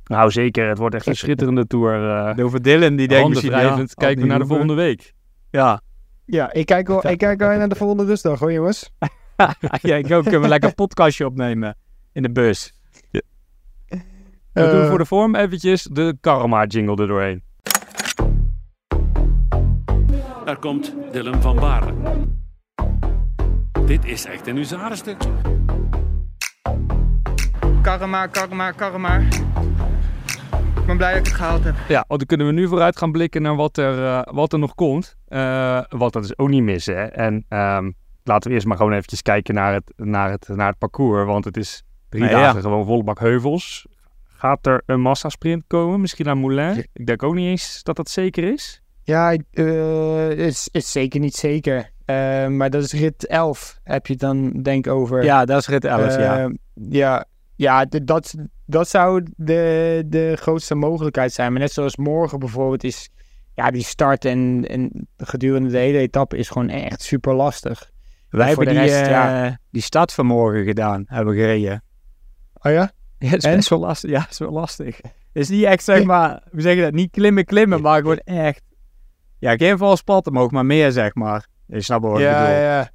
[0.05, 2.11] Nou zeker, het wordt echt een schitterende tour.
[2.37, 5.15] eh Over Dylan, die denkt misschien, ja, had Kijken we naar de volgende week.
[5.51, 5.81] Ja,
[6.25, 8.91] Ja, ik kijk wel, ik kijk wel naar de volgende rustdag hoor jongens.
[9.83, 10.23] ja ik ook.
[10.23, 11.77] Kunnen we lekker een podcastje opnemen
[12.13, 12.73] in de bus.
[14.53, 17.43] We doen voor de vorm eventjes de Karma jingle er doorheen.
[20.44, 21.92] Er komt Dylan van Baarle.
[23.87, 25.29] Dit is echt een huzarenstukje.
[27.83, 29.18] Karma, karma, karma.
[30.76, 31.74] Ik ben blij dat ik het gehaald heb.
[31.88, 34.59] Ja, want dan kunnen we nu vooruit gaan blikken naar wat er, eh, wat er
[34.59, 35.16] nog komt.
[35.26, 36.96] Eh want dat is ook niet missen.
[36.96, 37.05] Hè?
[37.05, 37.90] En ehm,
[38.24, 41.26] laten we eerst maar gewoon eventjes kijken naar het, naar het, naar het parcours.
[41.26, 42.42] Want het is drie Nou ja.
[42.42, 43.87] dagen gewoon volle bak heuvels.
[44.24, 46.00] Gaat er een massasprint komen?
[46.00, 46.87] Misschien aan Moulin?
[46.92, 48.83] Ik denk ook niet eens dat dat zeker is.
[49.11, 51.90] Ja, eh is, is zeker niet zeker.
[52.05, 55.25] Eh, maar dat is rit 11, heb je het dan denk over.
[55.25, 56.38] Ja, dat is rit 11, ja.
[56.44, 56.49] Eh,
[56.88, 57.25] Ja,
[57.57, 58.35] ja d- dat,
[58.66, 61.53] dat zou de, de grootste mogelijkheid zijn.
[61.53, 63.09] Maar net zoals morgen bijvoorbeeld is...
[63.55, 67.90] Ja, die start en, en gedurende de hele etappe is gewoon echt super lastig.
[68.29, 69.59] Wij hebben die, rest, ja.
[69.70, 71.83] die stad vanmorgen gedaan, hebben gereden.
[72.62, 72.90] Oh ja?
[73.18, 73.57] Ja, dat is En?
[73.57, 74.11] best wel lastig.
[74.11, 74.96] Ja, is wel lastig.
[74.96, 78.62] Het is niet echt, zeg maar, we zeggen dat, niet klimmen, klimmen, maar gewoon echt...
[79.40, 81.46] Ja, geen vals pad omhoog, maar meer, zeg maar.
[81.66, 82.61] Je snapt wat ik Ja, bedoel.
[82.62, 82.90] ja.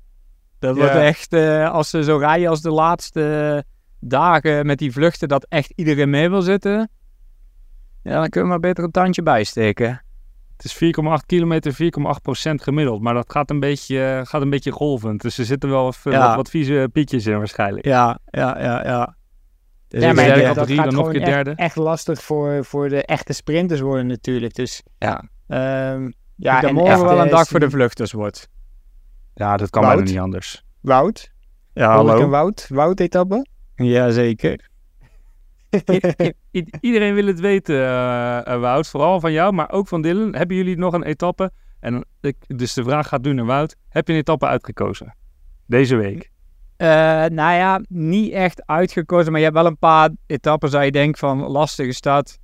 [0.60, 0.82] Dat Ja.
[0.82, 3.64] wordt echt, eh, als ze zo rijden als de laatste
[4.00, 6.90] dagen met die vluchten, dat echt iedereen mee wil zitten.
[8.04, 10.02] Ja, dan kunnen we maar beter een tandje bijsteken.
[10.56, 13.02] Het is 4,8 kilometer, 4,8 procent gemiddeld.
[13.02, 15.22] Maar dat gaat een beetje, gaat een beetje golvend.
[15.22, 16.28] Dus er zitten wel even Ja.
[16.28, 17.86] wat, wat vieze pietjes in waarschijnlijk.
[17.86, 19.16] Ja, ja, ja, ja.
[19.88, 21.62] Dus ja, ik maar dat drie, gaat dan nog gewoon een keer echt, derde.
[21.62, 24.56] echt lastig voor, voor de echte sprinters worden natuurlijk.
[24.56, 25.24] Dus Ja.
[25.48, 28.50] ehm, ja, en morgen wel een dag voor de vluchters wordt.
[29.34, 29.96] Ja, dat kan Wout?
[29.96, 30.64] bijna niet anders.
[30.82, 31.32] Wout.
[31.74, 32.24] Ja, Hoor hallo.
[32.24, 32.68] een Wout.
[32.70, 33.46] Wout-etappe.
[33.76, 34.68] Jazeker.
[35.92, 38.88] I- i- iedereen wil het weten, eh, eh, Wout.
[38.88, 40.36] Vooral van jou, maar ook van Dylan.
[40.36, 41.52] Hebben jullie nog een etappe?
[41.80, 43.76] En ik, dus de vraag gaat nu naar Wout.
[43.90, 45.16] Heb je een etappe uitgekozen?
[45.66, 46.32] Deze week.
[46.78, 46.88] Eh,
[47.26, 51.20] nou ja, niet echt uitgekozen, maar je hebt wel een paar etappes waar je denkt
[51.20, 52.40] van lastige stad.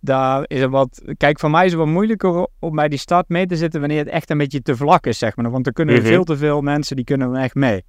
[0.00, 1.02] Daar is er wat.
[1.16, 3.98] Kijk, voor mij is het wat moeilijker om bij die stad mee te zitten wanneer
[3.98, 5.50] het echt een beetje te vlak is, zeg maar.
[5.50, 6.04] Want er kunnen Mhm.
[6.04, 7.84] veel te veel mensen die kunnen echt mee.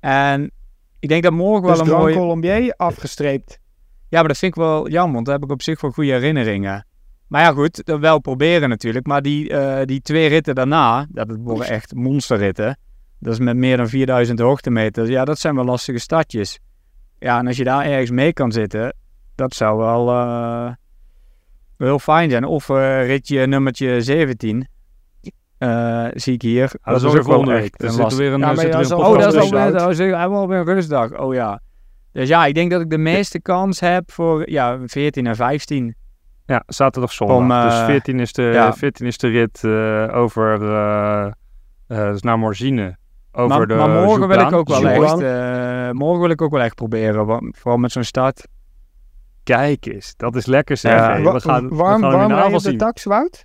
[0.00, 0.50] En
[0.98, 2.14] ik denk dat morgen Dus wel een Grand mooie.
[2.16, 3.60] Colombier afgestreept.
[4.08, 6.10] Ja, maar dat vind ik wel jammer, want daar heb ik op zich wel goede
[6.12, 6.86] herinneringen.
[7.26, 9.06] Maar ja, goed, wel proberen natuurlijk.
[9.06, 12.78] Maar die, eh, die twee ritten daarna, dat worden echt monsterritten.
[13.18, 15.08] Dat is met meer dan 4000 hoogtemeters.
[15.08, 16.58] Ja, dat zijn wel lastige stadjes.
[17.18, 18.94] Ja, en als je daar ergens mee kan zitten,
[19.34, 20.76] dat zou wel eh, wel
[21.86, 22.44] heel fijn zijn.
[22.44, 24.68] Of eh, ritje nummertje 17.
[25.58, 26.70] eh, zie ik hier.
[26.82, 27.82] dat is ook wel echt.
[27.82, 29.58] Er zit weer een, Ja, zit ja, weer een dat Oh, dat is tussen.
[29.58, 31.18] alweer, oh, zeg, hebben we alweer een rustdag.
[31.18, 31.60] Oh ja.
[32.12, 35.94] Dus ja, ik denk dat ik de meeste kans heb voor ja, 14 en 15.
[36.46, 37.36] Ja, zaterdag zondag.
[37.36, 38.72] Om, eh, dus 14 is de, ja.
[38.72, 41.30] 14 is de rit eh, over eh
[41.92, 42.96] eh, dus naar Morzine.
[43.32, 46.50] Over maar, de maar morgen wil ik ook wel echt, eh, morgen wil ik ook
[46.50, 47.52] wel echt proberen.
[47.56, 48.46] Vooral met zo'n start.
[49.42, 50.92] Kijk eens, dat is lekker zeg.
[50.92, 51.10] Ja.
[51.12, 53.44] Hey, Wa- we gaan, we warm gaan warm rij je de tax, Wout?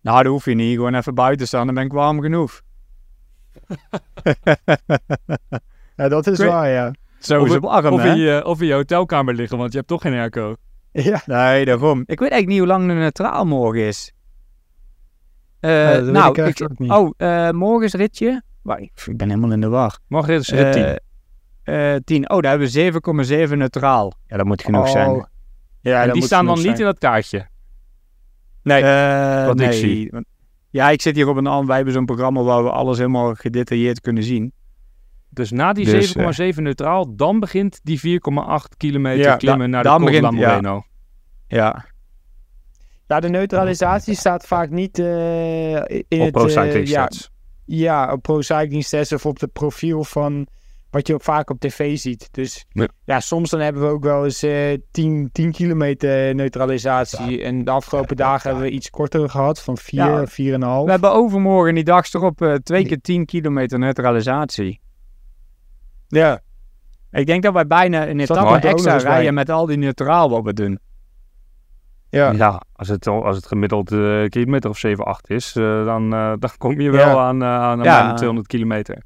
[0.00, 0.74] Nou, dat hoef je niet.
[0.76, 2.60] Gewoon even buiten staan, dan ben ik warm genoeg.
[5.96, 6.92] Ja, dat is Ik waar, ja.
[7.18, 8.10] Zo is het- warm, Of hè?
[8.10, 10.54] in, je, of in je hotelkamer liggen, want je hebt toch geen airco.
[10.92, 12.00] Ja, Nee, daarom.
[12.00, 14.12] Ik weet eigenlijk niet hoe lang de neutraal morgen is.
[15.60, 16.90] Eh, Ja, dat weet nou, ik niet.
[16.90, 18.42] Oh, eh, morgen is ritje.
[18.62, 19.98] Wacht, ik- ik ben helemaal in de war.
[20.08, 20.98] Morgen is rit 10.
[21.68, 22.30] Eh, eh, 10.
[22.30, 22.72] Oh, daar hebben we
[23.50, 24.12] 7,7 neutraal.
[24.26, 24.90] Ja, dat moet genoeg Oh.
[24.90, 25.28] zijn.
[25.80, 27.46] ja en dat die staan dan niet in dat kaartje.
[28.62, 29.78] Nee, Eh, wat ik nee.
[29.78, 30.08] zie.
[30.10, 30.26] Want-
[30.70, 31.66] Ja, ik zit hier op een ander.
[31.66, 34.52] Wij hebben zo'n programma waar we alles helemaal gedetailleerd kunnen zien.
[35.30, 39.82] Dus na die Dus, 7,7 neutraal, dan begint die 4,8 kilometer Ja, klimmen da- naar
[39.82, 40.82] de Col begint- ja.
[41.48, 41.84] Ja,
[43.06, 46.30] Ja, de neutralisatie staat vaak niet eh, in Op het...
[46.32, 47.30] Pro eh, ja, Stats.
[47.64, 50.46] ja, op Pro Cycling Stats of op het profiel van
[50.90, 52.28] wat je ook vaak op tv ziet.
[52.32, 52.88] Dus Ja.
[53.04, 57.42] ja, soms dan hebben we ook wel eens eh 10, 10 kilometer neutralisatie.
[57.42, 60.26] En de afgelopen dagen hebben we iets korter gehad, van 4, Ja.
[60.26, 60.84] 4,5.
[60.84, 64.80] we hebben overmorgen die dag erop eh twee keer 10 kilometer neutralisatie.
[66.08, 66.40] Ja,
[67.10, 70.52] Ik denk dat wij bijna een etappe extra rijden met al die neutraal wat we
[70.52, 70.78] doen.
[72.10, 72.30] ja.
[72.30, 76.12] Ja, als het, al- als het gemiddeld eh kilometer of 7, 8 is, eh, dan,
[76.14, 77.16] eh, dan kom je wel Ja.
[77.26, 77.82] aan, eh, aan Ja.
[77.82, 79.02] bijna 200 kilometer.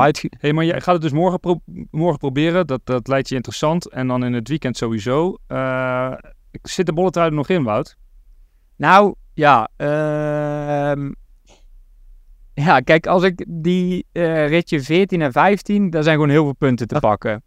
[0.00, 2.66] Uitge- maar jij gaat het dus morgen, pro- morgen proberen.
[2.66, 3.90] Dat, dat lijkt je interessant.
[3.90, 5.36] En dan in het weekend sowieso.
[5.46, 6.12] Eh,
[6.62, 7.96] zit de bolletrui er nog in, Wout?
[8.76, 9.68] Nou, ja.
[9.76, 11.12] ehm,
[12.54, 16.54] ja, kijk, als ik die eh, ritje 14 en 15, daar zijn gewoon heel veel
[16.54, 17.42] punten te pakken.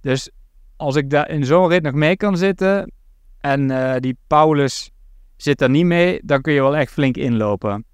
[0.00, 0.30] Dus
[0.76, 2.92] als ik daar in zo'n rit nog mee kan zitten
[3.40, 4.90] en eh, die Paulus
[5.36, 7.84] zit daar niet mee, dan kun je wel echt flink inlopen.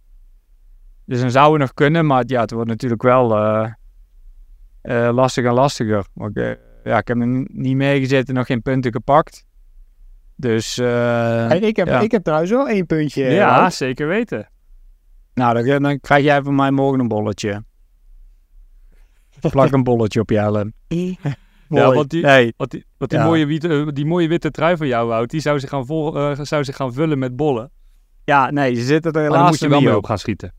[1.08, 3.70] Dus dan zou het nog kunnen, maar ja, het wordt natuurlijk wel eh,
[4.80, 6.06] eh, lastiger en lastiger.
[6.12, 6.50] Want, eh,
[6.84, 9.46] ja, ik heb hem niet meegezeten, nog geen punten gepakt.
[10.36, 10.78] Dus...
[10.78, 10.86] eh,
[11.46, 12.00] Hey, ik, heb, ja.
[12.00, 13.24] ik heb trouwens wel één puntje.
[13.24, 14.48] Ja, zeker weten.
[15.34, 17.64] Nou, dan, dan krijg jij van mij morgen een bolletje.
[19.50, 20.72] Plak een bolletje op je helm.
[21.68, 22.54] Ja, want die, Nee.
[22.56, 23.24] want die, want die, Ja.
[23.26, 26.38] mooie, witte, die mooie witte trui van jou, Wout, die zou zich gaan, vol, eh,
[26.42, 27.70] zou zich gaan vullen met bollen.
[28.24, 30.52] Ja, nee, ze zitten er Maar helaas dan moet je wel mee op gaan schieten.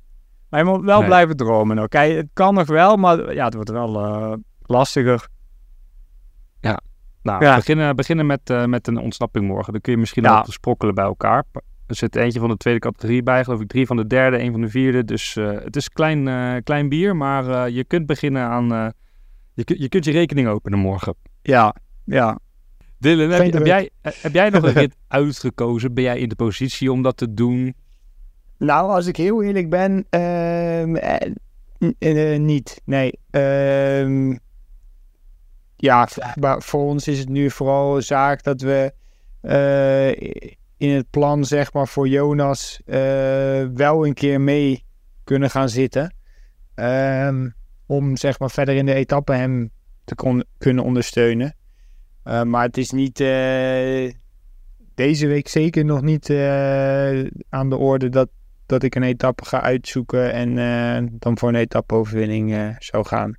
[0.50, 1.08] Maar je moet wel Nee.
[1.08, 1.76] blijven dromen.
[1.76, 1.88] nog.
[1.88, 5.28] Kijk, het kan nog wel, maar ja, het wordt wel eh, lastiger.
[7.22, 7.56] Nou, Ja.
[7.56, 9.72] beginnen, beginnen met, eh, met een ontsnapping morgen.
[9.74, 10.34] Dan kun je misschien Ja.
[10.34, 11.44] wel sprokkelen bij elkaar.
[11.88, 13.68] Er zit eentje van de tweede categorie bij, geloof ik.
[13.68, 15.04] Drie van de derde, één van de vierde.
[15.06, 18.74] Dus eh, het is klein, eh, klein bier, maar eh, je kunt beginnen aan...
[18.74, 18.88] eh,
[19.54, 21.16] je, kun- je kunt je rekening openen morgen.
[21.42, 21.76] Ja,
[22.06, 22.40] ja.
[22.98, 25.94] Dylan, heb, heb, jij, heb jij nog een rit uitgekozen?
[25.94, 27.76] Ben jij in de positie om dat te doen?
[28.60, 32.82] Nou, als ik heel eerlijk ben, ehm, eh, eh, niet.
[32.86, 33.20] Nee.
[33.30, 34.36] Ehm,
[35.76, 36.08] ja,
[36.40, 38.94] maar voor ons is het nu vooral een zaak dat we
[39.42, 40.10] eh,
[40.78, 42.82] in het plan, zeg maar, voor Jonas
[43.74, 44.86] wel een keer mee
[45.24, 46.14] kunnen gaan zitten.
[46.76, 47.50] Ehm,
[47.86, 49.72] om, zeg maar, verder in de etappe hem
[50.04, 51.56] te kon, kunnen ondersteunen.
[52.24, 53.18] Maar het is niet
[54.96, 56.30] deze week zeker nog niet
[57.50, 58.30] aan de orde dat,
[58.70, 63.38] dat ik een etappe ga uitzoeken en eh, dan voor een etappe-overwinning eh, zou gaan.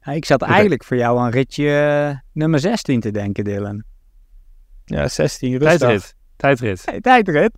[0.00, 3.82] Ja, ik zat eigenlijk voor jou aan ritje eh, nummer 16 te denken, Dylan.
[4.84, 5.78] Ja, 16 rustdag.
[5.78, 6.14] Tijdrit.
[6.36, 6.82] Tijdrit.
[6.84, 7.52] Hey, tijdrit.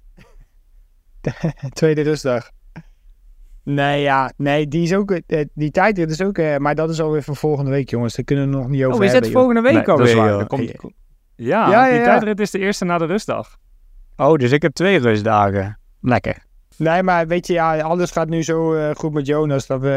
[1.73, 2.51] Tweede rustdag.
[3.63, 5.21] Nee, ja, nee, die is ook,
[5.55, 8.15] die tijdrit is ook, eh, maar dat is alweer voor volgende week, jongens.
[8.15, 9.29] Daar kunnen we nog niet over Oh, is hebben.
[9.31, 10.39] het volgende week Nee, dat is alweer?
[10.39, 12.05] Er komt- Ja, Ja, ja, die ja.
[12.05, 13.57] tijdrit is de eerste na de rustdag.
[14.17, 15.79] Oh, dus ik heb twee rustdagen.
[16.01, 16.45] Lekker.
[16.79, 19.89] Nee, maar weet je, ja, alles gaat nu zo eh, goed met Jonas dat we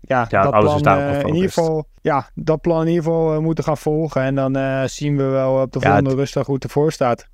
[0.00, 3.32] ja, Ja, dat alles plan eh, in ieder geval, ja, dat plan in ieder geval
[3.34, 6.18] eh, moeten gaan volgen en dan eh, zien we wel op de Ja, volgende het-
[6.18, 7.28] rustdag hoe het ervoor staat.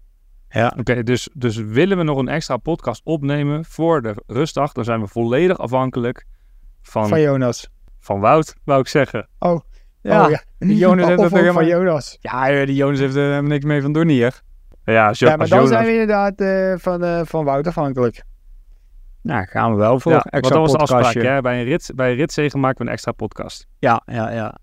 [0.49, 0.75] Ja.
[0.79, 5.01] Oké, dus, dus willen we nog een extra podcast opnemen voor de rustdag, dan zijn
[5.01, 6.25] we volledig afhankelijk
[6.83, 7.71] van, Van Jonas.
[8.01, 9.29] van Wout, wou ik zeggen.
[9.39, 9.61] Oh,
[10.01, 10.43] Ja, oh, ja.
[10.59, 11.55] die Jonas heeft of er ook helemaal...
[11.63, 12.19] van Jonas.
[12.21, 14.41] Ja, die Jonas heeft er helemaal niks mee van doen hier.
[14.85, 17.45] Ja, als, Jo- Ja, maar als dan Jonas- zijn we inderdaad eh, van, eh, van
[17.45, 18.23] Wout afhankelijk.
[19.25, 20.13] Nou, gaan we wel voor.
[20.13, 21.25] Ja, want extra dat was de afspraak.
[21.25, 21.41] Hè?
[21.41, 23.67] Bij, een rit, bij een ritzegen maken we een extra podcast.
[23.79, 24.59] Ja, ja, ja.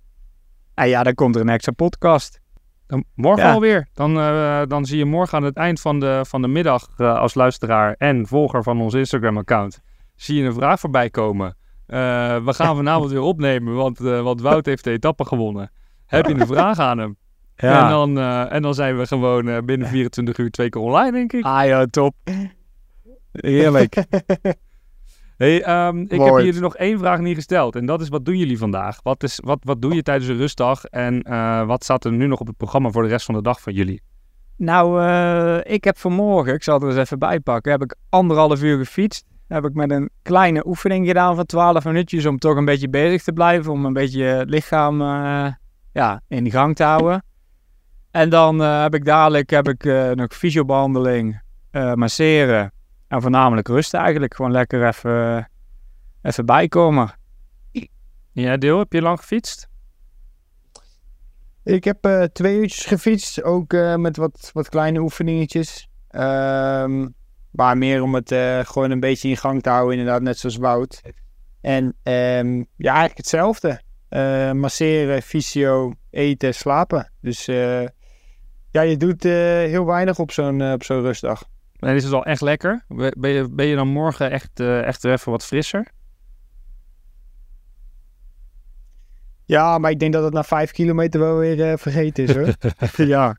[0.74, 2.41] En ja, dan komt er een extra podcast.
[2.88, 3.53] Dan, morgen Ja.
[3.53, 3.88] alweer.
[3.93, 7.20] Dan, eh, dan zie je morgen aan het eind van de, van de middag eh,
[7.20, 9.82] als luisteraar en volger van ons Instagram-account...
[10.16, 11.57] zie je een vraag voorbij komen.
[11.86, 11.97] Eh,
[12.45, 15.72] we gaan vanavond weer opnemen, want, want Wout heeft de etappe gewonnen.
[16.05, 17.18] Heb je een vraag aan hem?
[17.55, 17.84] Ja.
[17.84, 21.43] En, dan, en dan zijn we gewoon binnen 24 uur twee keer online, denk ik.
[21.43, 22.16] Ah ja, top.
[23.32, 23.96] Heerlijk.
[25.38, 26.46] Hey, ehm, ik heb Mooi.
[26.46, 27.76] jullie nog één vraag niet gesteld.
[27.76, 29.00] En dat is, wat doen jullie vandaag?
[29.04, 30.86] Wat, is, wat, wat doe je tijdens een rustdag?
[30.86, 33.42] En eh, wat staat er nu nog op het programma voor de rest van de
[33.42, 34.02] dag van jullie?
[34.58, 37.96] Nou, eh, ik heb vanmorgen, ik zal het er eens even bij pakken, heb ik
[38.10, 39.26] anderhalf uur gefietst.
[39.48, 43.24] Heb ik met een kleine oefening gedaan van 12 minuutjes om toch een beetje bezig
[43.24, 43.72] te blijven.
[43.72, 45.48] Om een beetje het lichaam eh,
[45.94, 47.24] ja, in gang te houden.
[48.12, 52.72] En dan eh, heb ik dadelijk heb ik, eh, nog fysiobehandeling, eh, masseren
[53.12, 54.36] en voornamelijk rust eigenlijk.
[54.36, 55.49] Gewoon lekker even,
[56.22, 57.14] even bijkomen.
[58.32, 59.70] Ja, Deel, heb je lang gefietst?
[61.64, 65.88] Ik heb eh, twee uurtjes gefietst, ook eh, met wat, wat kleine oefeningetjes.
[66.07, 67.07] Ehm,
[67.51, 70.57] maar meer om het eh, gewoon een beetje in gang te houden, inderdaad, net zoals
[70.57, 71.01] Wout.
[71.62, 73.82] En ehm, ja, eigenlijk hetzelfde.
[74.09, 77.12] Eh, masseren, fysio, eten, slapen.
[77.22, 77.86] Dus eh,
[78.72, 81.49] ja, je doet eh, heel weinig op zo'n op zo'n rustdag.
[81.82, 82.86] En is het al echt lekker?
[83.18, 85.92] Ben je, ben je dan morgen echt, eh, echt even wat frisser?
[89.46, 92.56] Ja, maar ik denk dat het na vijf kilometer wel weer eh, vergeten is hoor.
[93.08, 93.38] ja.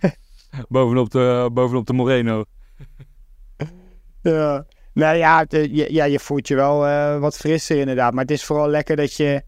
[0.68, 2.44] bovenop, de, bovenop de Moreno.
[4.22, 4.66] Ja.
[4.92, 6.78] Nou ja, eh, je, ja, je voelt je wel
[7.20, 8.12] wat frisser inderdaad.
[8.12, 9.42] Maar het is vooral lekker dat je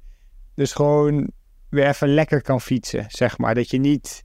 [0.54, 1.30] dus gewoon
[1.68, 3.54] weer even lekker kan fietsen, zeg maar.
[3.54, 4.24] Dat je niet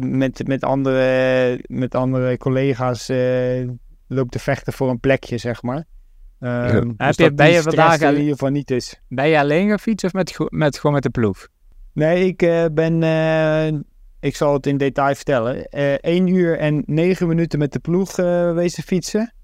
[0.00, 3.68] met, met, andere, met andere collega's eh,
[4.08, 5.84] loopt te vechten voor een plekje, zeg maar.
[6.40, 9.00] Ehm, dus Heb je- dat ben je vandaag al- in ieder geval niet is.
[9.08, 11.48] Ben je alleen gaan fietsen of met, met, gewoon met de ploeg?
[11.92, 13.66] Nee, ik eh, ben, eh,
[14.20, 18.18] ik zal het in detail vertellen, eh 1 uur en 9 minuten met de ploeg
[18.18, 19.34] eh wezen fietsen.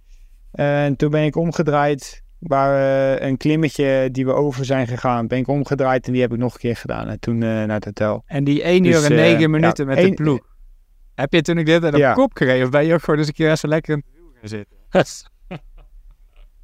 [0.53, 5.39] en toen ben ik omgedraaid, waar eh, een klimmetje die we over zijn gegaan, ben
[5.39, 7.09] ik omgedraaid en die heb ik nog een keer gedaan.
[7.09, 8.23] En toen eh, naar het hotel.
[8.27, 10.55] En die 1 Dus, uur en eh, 9 ja, minuten met de ploeg.
[11.15, 12.13] Heb je toen ik dit aan de Ja.
[12.13, 12.65] kop gereden?
[12.65, 14.77] Of ben je ook gewoon eens een keer even lekker in de wiel gaan zitten?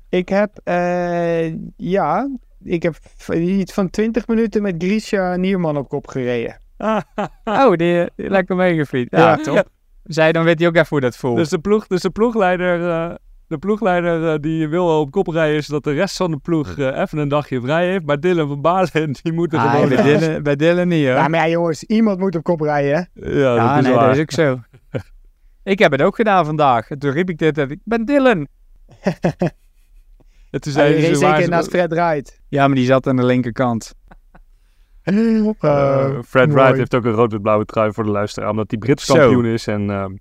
[0.08, 2.28] Ik heb, eh, ja,
[2.64, 2.94] ik heb
[3.34, 6.60] iets van 20 minuten met Grisha Nierman op kop gereden.
[7.44, 9.16] oh, die, die lekker meegefietst.
[9.16, 9.36] Ja, Ja.
[9.36, 9.68] top.
[10.02, 11.36] Zij, dan weet hij ook even hoe dat voelt.
[11.36, 13.14] Dus de, ploeg, dus de ploegleider, eh,
[13.52, 16.78] de ploegleider eh, die wil op kop rijden, is dat de rest van de ploeg
[16.78, 18.04] eh, even een dagje vrij heeft.
[18.06, 19.88] Maar Dylan van Baarle, die moet er Ah, gewoon...
[19.88, 21.14] bij, Dylan, bij Dylan niet hoor.
[21.14, 23.30] Ja, maar ja, jongens, iemand moet op kop rijden, hè?
[23.40, 24.06] Ja, Ja, dat is nee, waar.
[24.06, 24.60] dat is ook zo.
[25.72, 26.90] ik heb het ook gedaan vandaag.
[26.90, 28.46] En toen riep ik dit en ik ben Dylan.
[30.50, 32.40] En toen Hij zeiden reed ze, waar zeker is- naast Fred Wright.
[32.48, 33.94] Ja, maar die zat aan de linkerkant.
[35.02, 35.14] Eh,
[36.26, 36.60] Fred mooi.
[36.60, 39.66] Wright heeft ook een rood-wit-blauwe trui voor de luisteraar, omdat hij Brits kampioen is.
[39.66, 40.12] En, ehm,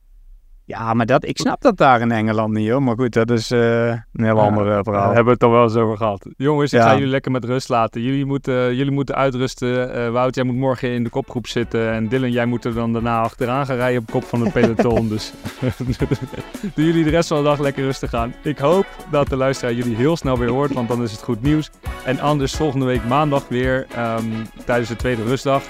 [0.72, 2.84] Ja, maar dat, ik snap dat daar in Engeland niet hoor.
[2.84, 5.06] Maar goed, dat is eh, een heel Ja, ander eh, Daar verhaal.
[5.06, 6.26] hebben we het toch wel eens over gehad.
[6.38, 6.86] Jongens, ik Ja.
[6.88, 8.02] ga jullie lekker met rust laten.
[8.02, 9.94] Jullie moeten, jullie moeten uitrusten.
[9.94, 11.92] Eh, Wout, jij moet morgen in de kopgroep zitten.
[11.92, 15.08] En Dylan, jij moet er dan daarna achteraan gaan rijden op kop van het peloton.
[15.10, 15.34] dus
[16.76, 18.34] doen jullie de rest van de dag lekker rustig aan.
[18.44, 21.42] Ik hoop dat de luisteraar jullie heel snel weer hoort, want dan is het goed
[21.42, 21.70] nieuws.
[22.06, 24.26] En anders volgende week maandag weer ehm,
[24.66, 25.64] tijdens de tweede rustdag.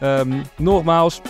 [0.00, 1.20] Ehm, nogmaals,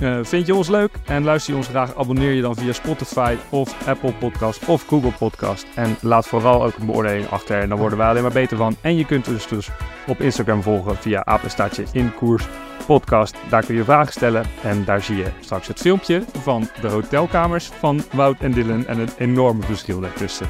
[0.00, 3.36] eh, vind je ons leuk en luister je ons graag, abonneer je dan via Spotify
[3.50, 5.66] of Apple Podcast of Google Podcast.
[5.74, 8.76] En laat vooral ook een beoordeling achter en dan worden wij alleen maar beter van.
[8.80, 9.68] En je kunt ons dus
[10.06, 12.44] op Instagram volgen via apenstaartje in koers
[12.86, 13.36] podcast.
[13.48, 17.66] Daar kun je vragen stellen en daar zie je straks het filmpje van de hotelkamers
[17.66, 20.46] van Wout en Dylan en het enorme verschil daartussen.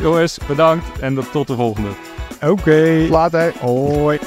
[0.00, 1.88] Jongens, bedankt en tot de volgende.
[2.40, 3.06] Oké.
[3.10, 3.52] Later.
[3.60, 4.18] Hoi.